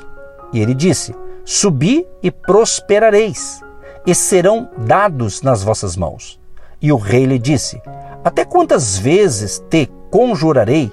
E 0.52 0.60
ele 0.60 0.72
disse: 0.72 1.14
Subi 1.44 2.06
e 2.22 2.30
prosperareis, 2.30 3.60
e 4.06 4.14
serão 4.14 4.70
dados 4.78 5.42
nas 5.42 5.62
vossas 5.62 5.96
mãos. 5.96 6.40
E 6.80 6.92
o 6.92 6.96
rei 6.96 7.26
lhe 7.26 7.38
disse: 7.38 7.82
Até 8.24 8.44
quantas 8.44 8.96
vezes 8.96 9.62
te 9.68 9.90
conjurarei 10.10 10.90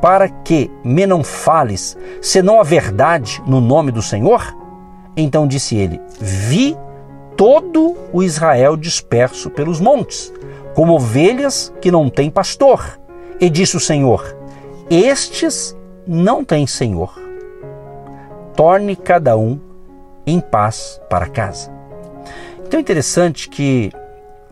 para 0.00 0.28
que 0.28 0.70
me 0.84 1.04
não 1.04 1.24
fales, 1.24 1.98
senão 2.22 2.60
a 2.60 2.62
verdade 2.62 3.42
no 3.44 3.60
nome 3.60 3.90
do 3.90 4.00
Senhor? 4.00 4.56
Então 5.16 5.46
disse 5.46 5.76
ele: 5.76 6.00
Vi 6.20 6.76
todo 7.36 7.96
o 8.12 8.22
Israel 8.22 8.76
disperso 8.76 9.50
pelos 9.50 9.80
montes, 9.80 10.32
como 10.74 10.94
ovelhas 10.94 11.72
que 11.80 11.90
não 11.90 12.08
têm 12.08 12.30
pastor. 12.30 12.98
E 13.40 13.50
disse 13.50 13.76
o 13.76 13.80
Senhor: 13.80 14.36
Estes 14.88 15.76
não 16.06 16.44
têm 16.44 16.66
Senhor. 16.66 17.27
Torne 18.58 18.96
cada 18.96 19.36
um 19.36 19.60
em 20.26 20.40
paz 20.40 21.00
para 21.08 21.28
casa. 21.28 21.70
Então 22.66 22.78
é 22.78 22.80
interessante 22.80 23.48
que 23.48 23.92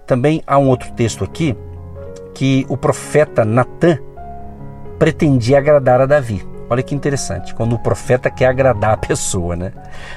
também 0.07 0.41
há 0.47 0.57
um 0.59 0.69
outro 0.69 0.93
texto 0.93 1.25
aqui 1.25 1.57
que 2.33 2.65
o 2.69 2.77
profeta 2.77 3.45
Natã 3.45 3.99
pretendia 4.97 5.59
agradar 5.59 6.01
a 6.01 6.07
Davi. 6.07 6.47
Olha 6.71 6.85
que 6.85 6.95
interessante, 6.95 7.53
quando 7.53 7.73
o 7.73 7.81
profeta 7.81 8.31
quer 8.31 8.47
agradar 8.47 8.93
a 8.93 8.97
pessoa, 8.97 9.57
né? 9.57 9.73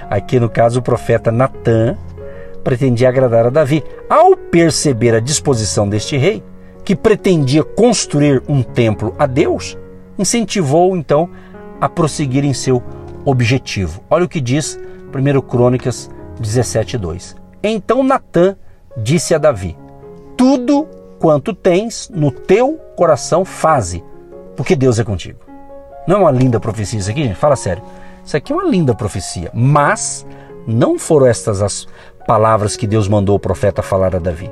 Aqui 0.07 0.39
no 0.39 0.51
caso 0.51 0.81
o 0.81 0.83
profeta 0.83 1.31
Natã 1.31 1.97
pretendia 2.63 3.09
agradar 3.09 3.47
a 3.47 3.49
Davi. 3.49 3.83
Ao 4.07 4.37
perceber 4.37 5.15
a 5.15 5.19
disposição 5.19 5.89
deste 5.89 6.15
rei, 6.15 6.43
que 6.85 6.95
pretendia 6.95 7.63
construir 7.63 8.43
um 8.47 8.61
templo 8.61 9.15
a 9.17 9.25
Deus, 9.25 9.75
incentivou 10.15 10.95
então 10.95 11.27
a 11.81 11.89
prosseguir 11.89 12.45
em 12.45 12.53
seu 12.53 12.83
objetivo. 13.29 14.01
Olha 14.09 14.25
o 14.25 14.29
que 14.29 14.41
diz 14.41 14.79
1 15.13 15.41
Crônicas 15.41 16.09
17:2. 16.39 17.35
Então 17.63 18.03
Natã 18.03 18.55
disse 18.97 19.33
a 19.33 19.37
Davi: 19.37 19.77
Tudo 20.37 20.87
quanto 21.19 21.53
tens 21.53 22.09
no 22.13 22.31
teu 22.31 22.79
coração 22.95 23.43
faze, 23.43 24.03
porque 24.55 24.75
Deus 24.75 24.99
é 24.99 25.03
contigo. 25.03 25.39
Não 26.07 26.17
é 26.17 26.19
uma 26.19 26.31
linda 26.31 26.59
profecia 26.59 26.99
isso 26.99 27.11
aqui, 27.11 27.23
gente? 27.23 27.35
Fala 27.35 27.55
sério. 27.55 27.83
Isso 28.25 28.35
aqui 28.35 28.51
é 28.51 28.55
uma 28.55 28.65
linda 28.65 28.95
profecia, 28.95 29.49
mas 29.53 30.25
não 30.65 30.97
foram 30.97 31.27
estas 31.27 31.61
as 31.61 31.87
palavras 32.27 32.75
que 32.75 32.87
Deus 32.87 33.07
mandou 33.07 33.35
o 33.35 33.39
profeta 33.39 33.81
falar 33.81 34.15
a 34.15 34.19
Davi. 34.19 34.51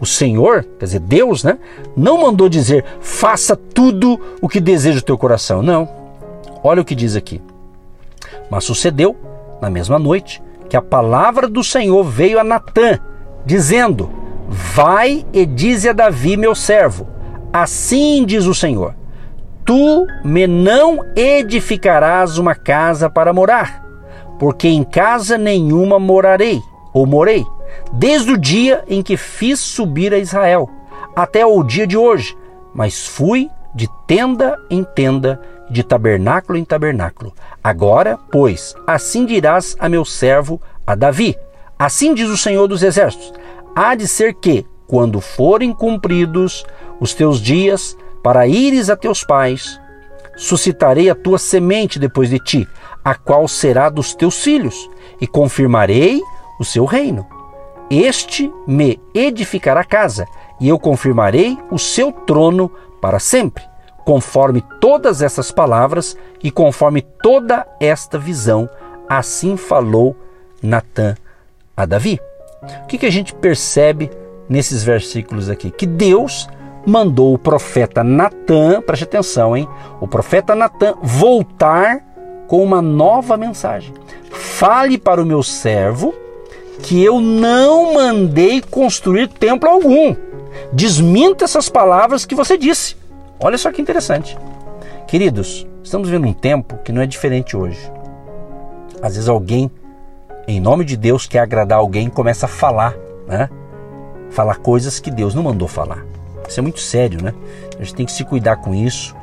O 0.00 0.06
Senhor, 0.06 0.64
quer 0.78 0.84
dizer, 0.84 1.00
Deus, 1.00 1.42
né, 1.42 1.58
não 1.96 2.20
mandou 2.20 2.48
dizer 2.48 2.84
faça 3.00 3.56
tudo 3.56 4.20
o 4.40 4.48
que 4.48 4.60
deseja 4.60 4.98
o 4.98 5.02
teu 5.02 5.16
coração. 5.16 5.62
Não. 5.62 5.88
Olha 6.62 6.82
o 6.82 6.84
que 6.84 6.94
diz 6.94 7.16
aqui. 7.16 7.40
Mas 8.50 8.64
sucedeu, 8.64 9.16
na 9.60 9.70
mesma 9.70 9.98
noite, 9.98 10.42
que 10.68 10.76
a 10.76 10.82
palavra 10.82 11.48
do 11.48 11.62
Senhor 11.62 12.04
veio 12.04 12.38
a 12.38 12.44
Natã, 12.44 12.98
dizendo: 13.44 14.10
Vai 14.48 15.24
e 15.32 15.44
dize 15.44 15.88
a 15.88 15.92
Davi, 15.92 16.36
meu 16.36 16.54
servo: 16.54 17.08
Assim 17.52 18.24
diz 18.24 18.46
o 18.46 18.54
Senhor: 18.54 18.94
Tu 19.64 20.06
me 20.24 20.46
não 20.46 21.04
edificarás 21.16 22.38
uma 22.38 22.54
casa 22.54 23.10
para 23.10 23.32
morar, 23.32 23.84
porque 24.38 24.68
em 24.68 24.84
casa 24.84 25.36
nenhuma 25.36 25.98
morarei, 25.98 26.60
ou 26.92 27.06
morei, 27.06 27.44
desde 27.92 28.32
o 28.32 28.38
dia 28.38 28.84
em 28.88 29.02
que 29.02 29.16
fiz 29.16 29.58
subir 29.58 30.12
a 30.12 30.18
Israel, 30.18 30.68
até 31.14 31.44
o 31.44 31.62
dia 31.62 31.86
de 31.86 31.96
hoje, 31.96 32.36
mas 32.74 33.06
fui 33.06 33.50
de 33.74 33.88
tenda 34.06 34.56
em 34.70 34.84
tenda, 34.84 35.40
de 35.70 35.82
tabernáculo 35.82 36.58
em 36.58 36.64
tabernáculo. 36.64 37.32
Agora, 37.62 38.18
pois, 38.30 38.74
assim 38.86 39.24
dirás 39.26 39.76
a 39.78 39.88
meu 39.88 40.04
servo, 40.04 40.60
a 40.86 40.94
Davi: 40.94 41.36
Assim 41.78 42.14
diz 42.14 42.28
o 42.28 42.36
Senhor 42.36 42.66
dos 42.66 42.82
Exércitos: 42.82 43.32
Há 43.74 43.94
de 43.94 44.08
ser 44.08 44.34
que, 44.34 44.66
quando 44.86 45.20
forem 45.20 45.72
cumpridos 45.72 46.64
os 47.00 47.12
teus 47.12 47.40
dias, 47.40 47.96
para 48.22 48.46
ires 48.46 48.88
a 48.88 48.96
teus 48.96 49.22
pais, 49.22 49.80
suscitarei 50.36 51.10
a 51.10 51.14
tua 51.14 51.38
semente 51.38 51.98
depois 51.98 52.30
de 52.30 52.38
ti, 52.38 52.68
a 53.04 53.14
qual 53.14 53.46
será 53.46 53.88
dos 53.88 54.14
teus 54.14 54.42
filhos, 54.42 54.90
e 55.20 55.26
confirmarei 55.26 56.20
o 56.58 56.64
seu 56.64 56.84
reino. 56.84 57.26
Este 57.90 58.52
me 58.66 59.00
edificará 59.14 59.84
casa, 59.84 60.26
e 60.60 60.68
eu 60.68 60.78
confirmarei 60.78 61.58
o 61.70 61.78
seu 61.78 62.10
trono 62.10 62.70
para 63.00 63.18
sempre, 63.18 63.62
conforme 64.06 64.62
todas 64.80 65.20
essas 65.20 65.50
palavras 65.50 66.16
e 66.40 66.48
conforme 66.48 67.02
toda 67.02 67.66
esta 67.80 68.16
visão, 68.16 68.70
assim 69.08 69.56
falou 69.56 70.16
Natã 70.62 71.16
a 71.76 71.84
Davi. 71.84 72.20
O 72.84 72.86
que, 72.86 72.98
que 72.98 73.06
a 73.06 73.10
gente 73.10 73.34
percebe 73.34 74.08
nesses 74.48 74.84
versículos 74.84 75.50
aqui? 75.50 75.72
Que 75.72 75.84
Deus 75.84 76.48
mandou 76.86 77.34
o 77.34 77.38
profeta 77.38 78.04
Natã, 78.04 78.80
preste 78.80 79.02
atenção, 79.02 79.56
hein? 79.56 79.68
O 80.00 80.06
profeta 80.06 80.54
Natã 80.54 80.94
voltar 81.02 81.98
com 82.46 82.62
uma 82.62 82.80
nova 82.80 83.36
mensagem. 83.36 83.92
Fale 84.30 84.98
para 84.98 85.20
o 85.20 85.26
meu 85.26 85.42
servo 85.42 86.14
que 86.80 87.02
eu 87.02 87.20
não 87.20 87.94
mandei 87.94 88.60
construir 88.60 89.26
templo 89.26 89.68
algum. 89.68 90.14
Desminta 90.72 91.44
essas 91.44 91.68
palavras 91.68 92.24
que 92.24 92.36
você 92.36 92.56
disse. 92.56 92.94
Olha 93.38 93.58
só 93.58 93.70
que 93.70 93.82
interessante. 93.82 94.36
Queridos, 95.06 95.66
estamos 95.82 96.08
vivendo 96.08 96.28
um 96.28 96.32
tempo 96.32 96.78
que 96.78 96.90
não 96.90 97.02
é 97.02 97.06
diferente 97.06 97.56
hoje. 97.56 97.78
Às 99.02 99.14
vezes 99.14 99.28
alguém, 99.28 99.70
em 100.48 100.60
nome 100.60 100.84
de 100.84 100.96
Deus, 100.96 101.26
quer 101.26 101.40
agradar 101.40 101.78
alguém 101.78 102.06
e 102.06 102.10
começa 102.10 102.46
a 102.46 102.48
falar, 102.48 102.94
né? 103.26 103.48
Falar 104.30 104.56
coisas 104.56 104.98
que 104.98 105.10
Deus 105.10 105.34
não 105.34 105.42
mandou 105.42 105.68
falar. 105.68 106.04
Isso 106.48 106.58
é 106.58 106.62
muito 106.62 106.80
sério, 106.80 107.22
né? 107.22 107.34
A 107.78 107.82
gente 107.82 107.94
tem 107.94 108.06
que 108.06 108.12
se 108.12 108.24
cuidar 108.24 108.56
com 108.56 108.74
isso. 108.74 109.14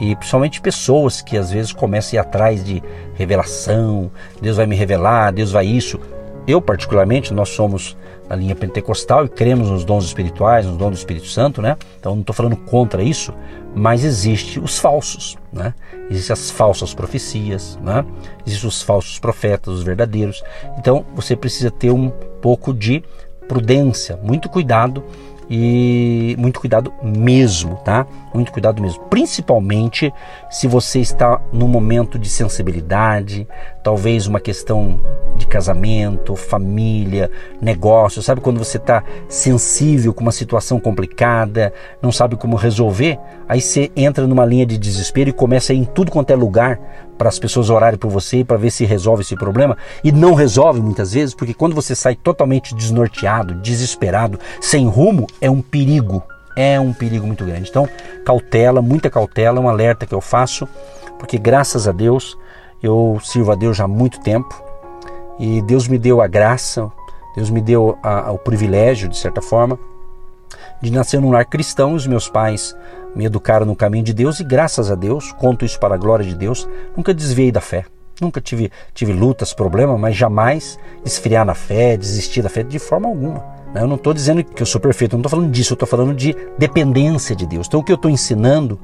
E 0.00 0.16
principalmente 0.16 0.60
pessoas 0.60 1.20
que 1.20 1.36
às 1.36 1.50
vezes 1.50 1.72
começam 1.72 2.12
a 2.12 2.14
ir 2.16 2.26
atrás 2.26 2.64
de 2.64 2.82
revelação, 3.14 4.10
Deus 4.40 4.56
vai 4.56 4.66
me 4.66 4.74
revelar, 4.74 5.30
Deus 5.32 5.52
vai 5.52 5.66
isso. 5.66 6.00
Eu, 6.50 6.60
particularmente, 6.60 7.32
nós 7.32 7.50
somos 7.50 7.96
da 8.28 8.34
linha 8.34 8.54
pentecostal 8.54 9.24
e 9.24 9.28
cremos 9.28 9.70
nos 9.70 9.84
dons 9.84 10.04
espirituais, 10.04 10.66
nos 10.66 10.76
dons 10.76 10.90
do 10.90 10.96
Espírito 10.96 11.26
Santo, 11.26 11.62
né? 11.62 11.76
Então 11.98 12.12
não 12.12 12.20
estou 12.20 12.34
falando 12.34 12.56
contra 12.56 13.02
isso, 13.02 13.32
mas 13.74 14.04
existe 14.04 14.58
os 14.58 14.78
falsos, 14.78 15.36
né? 15.52 15.74
Existem 16.10 16.32
as 16.32 16.50
falsas 16.50 16.92
profecias, 16.92 17.78
né? 17.82 18.04
Existem 18.46 18.68
os 18.68 18.82
falsos 18.82 19.18
profetas, 19.18 19.74
os 19.74 19.82
verdadeiros. 19.82 20.42
Então 20.78 21.04
você 21.14 21.36
precisa 21.36 21.70
ter 21.70 21.90
um 21.90 22.10
pouco 22.40 22.74
de 22.74 23.02
prudência, 23.48 24.16
muito 24.22 24.48
cuidado 24.48 25.04
e 25.50 26.36
muito 26.38 26.60
cuidado 26.60 26.94
mesmo, 27.02 27.74
tá? 27.84 28.06
Muito 28.32 28.52
cuidado 28.52 28.80
mesmo. 28.80 29.02
Principalmente 29.06 30.14
se 30.48 30.68
você 30.68 31.00
está 31.00 31.40
num 31.52 31.66
momento 31.66 32.16
de 32.16 32.28
sensibilidade, 32.28 33.48
talvez 33.82 34.28
uma 34.28 34.38
questão 34.38 35.00
de 35.36 35.48
casamento, 35.48 36.36
família, 36.36 37.28
negócio, 37.60 38.22
sabe 38.22 38.40
quando 38.40 38.58
você 38.58 38.76
está 38.76 39.02
sensível 39.28 40.14
com 40.14 40.22
uma 40.22 40.30
situação 40.30 40.78
complicada, 40.78 41.72
não 42.00 42.12
sabe 42.12 42.36
como 42.36 42.54
resolver, 42.54 43.18
aí 43.50 43.60
você 43.60 43.90
entra 43.96 44.28
numa 44.28 44.44
linha 44.44 44.64
de 44.64 44.78
desespero 44.78 45.28
e 45.28 45.32
começa 45.32 45.72
a 45.72 45.74
ir 45.74 45.80
em 45.80 45.84
tudo 45.84 46.12
quanto 46.12 46.30
é 46.30 46.36
lugar 46.36 46.78
para 47.18 47.28
as 47.28 47.36
pessoas 47.36 47.68
orarem 47.68 47.98
por 47.98 48.08
você 48.08 48.44
para 48.44 48.56
ver 48.56 48.70
se 48.70 48.84
resolve 48.84 49.22
esse 49.22 49.34
problema 49.34 49.76
e 50.04 50.12
não 50.12 50.34
resolve 50.34 50.80
muitas 50.80 51.14
vezes, 51.14 51.34
porque 51.34 51.52
quando 51.52 51.74
você 51.74 51.96
sai 51.96 52.14
totalmente 52.14 52.76
desnorteado, 52.76 53.54
desesperado, 53.54 54.38
sem 54.60 54.86
rumo, 54.86 55.26
é 55.40 55.50
um 55.50 55.60
perigo. 55.60 56.22
É 56.56 56.78
um 56.78 56.92
perigo 56.92 57.26
muito 57.26 57.44
grande. 57.44 57.68
Então, 57.68 57.88
cautela, 58.24 58.80
muita 58.80 59.10
cautela, 59.10 59.60
um 59.60 59.68
alerta 59.68 60.06
que 60.06 60.14
eu 60.14 60.20
faço, 60.20 60.68
porque 61.18 61.36
graças 61.36 61.88
a 61.88 61.92
Deus 61.92 62.38
eu 62.80 63.18
sirvo 63.20 63.50
a 63.50 63.56
Deus 63.56 63.76
já 63.76 63.84
há 63.84 63.88
muito 63.88 64.20
tempo 64.20 64.62
e 65.40 65.60
Deus 65.62 65.88
me 65.88 65.98
deu 65.98 66.22
a 66.22 66.28
graça, 66.28 66.88
Deus 67.34 67.50
me 67.50 67.60
deu 67.60 67.98
a, 68.00 68.28
a, 68.28 68.32
o 68.32 68.38
privilégio, 68.38 69.08
de 69.08 69.18
certa 69.18 69.42
forma, 69.42 69.76
de 70.80 70.90
nascer 70.90 71.20
num 71.20 71.30
lar 71.30 71.44
cristão. 71.44 71.94
Os 71.94 72.06
meus 72.06 72.28
pais 72.28 72.76
me 73.14 73.24
educaram 73.24 73.66
no 73.66 73.76
caminho 73.76 74.04
de 74.04 74.12
Deus 74.12 74.40
e 74.40 74.44
graças 74.44 74.90
a 74.90 74.94
Deus, 74.94 75.32
conto 75.32 75.64
isso 75.64 75.78
para 75.78 75.94
a 75.94 75.98
glória 75.98 76.24
de 76.24 76.34
Deus, 76.34 76.68
nunca 76.96 77.12
desviei 77.12 77.50
da 77.50 77.60
fé. 77.60 77.84
Nunca 78.20 78.40
tive, 78.40 78.70
tive 78.92 79.12
lutas, 79.14 79.54
problemas, 79.54 79.98
mas 79.98 80.14
jamais 80.14 80.78
esfriar 81.04 81.44
na 81.44 81.54
fé, 81.54 81.96
desistir 81.96 82.42
da 82.42 82.50
fé 82.50 82.62
de 82.62 82.78
forma 82.78 83.08
alguma. 83.08 83.42
Né? 83.72 83.82
Eu 83.82 83.86
não 83.86 83.96
estou 83.96 84.12
dizendo 84.12 84.44
que 84.44 84.62
eu 84.62 84.66
sou 84.66 84.80
perfeito, 84.80 85.14
eu 85.14 85.16
não 85.16 85.22
estou 85.22 85.30
falando 85.30 85.50
disso, 85.50 85.72
eu 85.72 85.74
estou 85.74 85.88
falando 85.88 86.14
de 86.14 86.36
dependência 86.58 87.34
de 87.34 87.46
Deus. 87.46 87.66
Então 87.66 87.80
o 87.80 87.84
que 87.84 87.90
eu 87.90 87.96
estou 87.96 88.10
ensinando 88.10 88.78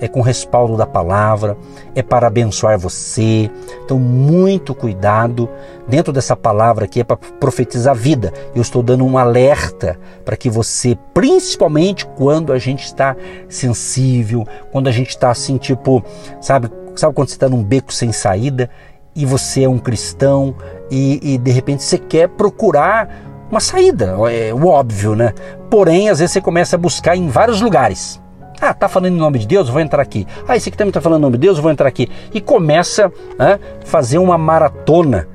é 0.00 0.08
com 0.08 0.20
respaldo 0.20 0.76
da 0.76 0.86
palavra, 0.86 1.56
é 1.94 2.02
para 2.02 2.26
abençoar 2.26 2.78
você. 2.78 3.50
Então, 3.84 3.98
muito 3.98 4.74
cuidado. 4.74 5.48
Dentro 5.86 6.12
dessa 6.12 6.36
palavra 6.36 6.84
aqui 6.84 7.00
é 7.00 7.04
para 7.04 7.16
profetizar 7.16 7.94
vida. 7.94 8.32
Eu 8.54 8.62
estou 8.62 8.82
dando 8.82 9.04
um 9.04 9.18
alerta 9.18 9.98
para 10.24 10.36
que 10.36 10.48
você, 10.48 10.96
principalmente 11.12 12.06
quando 12.06 12.52
a 12.52 12.58
gente 12.58 12.84
está 12.84 13.16
sensível, 13.48 14.46
quando 14.72 14.88
a 14.88 14.92
gente 14.92 15.10
está 15.10 15.30
assim, 15.30 15.58
tipo, 15.58 16.02
sabe, 16.40 16.70
sabe 16.96 17.14
quando 17.14 17.28
você 17.28 17.34
está 17.34 17.48
num 17.48 17.62
beco 17.62 17.92
sem 17.92 18.12
saída 18.12 18.70
e 19.14 19.26
você 19.26 19.64
é 19.64 19.68
um 19.68 19.78
cristão 19.78 20.54
e, 20.90 21.34
e 21.34 21.38
de 21.38 21.50
repente 21.50 21.82
você 21.82 21.98
quer 21.98 22.28
procurar 22.28 23.08
uma 23.50 23.60
saída, 23.60 24.16
é 24.30 24.54
o 24.54 24.68
óbvio, 24.68 25.16
né? 25.16 25.34
Porém, 25.68 26.08
às 26.08 26.20
vezes 26.20 26.32
você 26.32 26.40
começa 26.40 26.76
a 26.76 26.78
buscar 26.78 27.16
em 27.16 27.28
vários 27.28 27.60
lugares. 27.60 28.20
Ah, 28.60 28.74
tá 28.74 28.88
falando 28.88 29.14
em 29.14 29.16
nome 29.16 29.38
de 29.38 29.46
Deus? 29.46 29.68
Eu 29.68 29.72
vou 29.72 29.82
entrar 29.82 30.02
aqui. 30.02 30.26
Ah, 30.46 30.56
esse 30.56 30.68
aqui 30.68 30.76
também 30.76 30.92
tá 30.92 31.00
falando 31.00 31.20
em 31.20 31.22
nome 31.22 31.38
de 31.38 31.42
Deus? 31.42 31.56
Eu 31.56 31.62
vou 31.62 31.72
entrar 31.72 31.88
aqui. 31.88 32.08
E 32.34 32.40
começa 32.40 33.12
a 33.38 33.44
né, 33.44 33.60
fazer 33.84 34.18
uma 34.18 34.36
maratona 34.36 35.28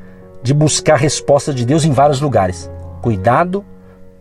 de 0.43 0.53
buscar 0.53 0.95
resposta 0.95 1.53
de 1.53 1.65
Deus 1.65 1.85
em 1.85 1.91
vários 1.91 2.21
lugares. 2.21 2.69
Cuidado 3.01 3.65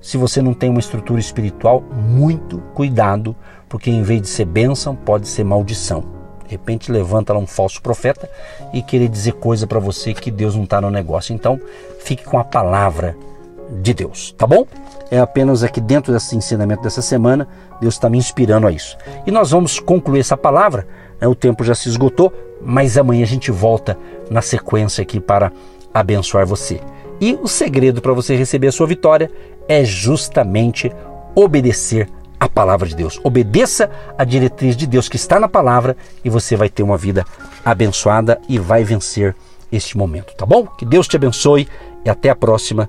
se 0.05 0.19
você 0.19 0.43
não 0.43 0.53
tem 0.53 0.69
uma 0.69 0.81
estrutura 0.81 1.19
espiritual, 1.19 1.83
muito 1.91 2.59
cuidado, 2.75 3.35
porque 3.71 3.91
em 3.91 4.03
vez 4.03 4.21
de 4.21 4.29
ser 4.29 4.45
bênção, 4.45 4.95
pode 4.95 5.27
ser 5.27 5.45
maldição. 5.45 6.05
De 6.45 6.51
repente 6.51 6.93
levanta 6.93 7.33
lá 7.33 7.39
um 7.39 7.47
falso 7.47 7.81
profeta 7.81 8.31
e 8.71 8.83
querer 8.83 9.09
dizer 9.09 9.33
coisa 9.33 9.67
para 9.67 9.79
você 9.81 10.13
que 10.13 10.31
Deus 10.31 10.55
não 10.55 10.65
está 10.65 10.79
no 10.79 10.91
negócio. 10.91 11.35
Então, 11.35 11.59
fique 12.01 12.23
com 12.23 12.39
a 12.39 12.45
palavra 12.45 13.17
de 13.83 13.95
Deus, 13.95 14.35
tá 14.37 14.47
bom? 14.47 14.67
É 15.11 15.19
apenas 15.19 15.63
aqui 15.63 15.81
dentro 15.81 16.13
desse 16.13 16.37
ensinamento 16.37 16.83
dessa 16.83 17.03
semana, 17.03 17.47
Deus 17.81 17.95
está 17.95 18.09
me 18.09 18.19
inspirando 18.19 18.67
a 18.67 18.73
isso. 18.73 18.97
E 19.27 19.31
nós 19.31 19.51
vamos 19.51 19.79
concluir 19.79 20.21
essa 20.21 20.37
palavra, 20.37 20.87
né? 21.21 21.27
o 21.27 21.35
tempo 21.35 21.65
já 21.65 21.75
se 21.75 21.89
esgotou, 21.89 22.33
mas 22.63 22.97
amanhã 22.97 23.23
a 23.23 23.27
gente 23.27 23.51
volta 23.51 23.99
na 24.31 24.41
sequência 24.41 25.03
aqui 25.03 25.21
para 25.21 25.53
abençoar 25.93 26.47
você. 26.47 26.81
E 27.21 27.39
o 27.41 27.47
segredo 27.47 28.01
para 28.01 28.13
você 28.13 28.35
receber 28.35 28.69
a 28.69 28.73
sua 28.73 28.87
vitória 28.87 29.31
é 29.69 29.85
justamente 29.85 30.93
obedecer 31.35 32.09
a 32.39 32.49
palavra 32.49 32.89
de 32.89 32.97
Deus. 32.97 33.21
Obedeça 33.23 33.91
a 34.19 34.25
diretriz 34.25 34.77
de 34.77 34.87
Deus 34.87 35.09
que 35.09 35.17
está 35.17 35.39
na 35.39 35.49
palavra 35.49 35.97
e 36.25 36.31
você 36.31 36.57
vai 36.57 36.69
ter 36.69 36.83
uma 36.83 36.97
vida 36.97 37.25
abençoada 37.65 38.41
e 38.49 38.59
vai 38.59 38.85
vencer 38.85 39.35
este 39.71 39.97
momento, 39.97 40.35
tá 40.37 40.45
bom? 40.45 40.67
Que 40.67 40.85
Deus 40.85 41.09
te 41.09 41.17
abençoe 41.17 41.69
e 42.05 42.11
até 42.11 42.31
a 42.31 42.37
próxima 42.37 42.89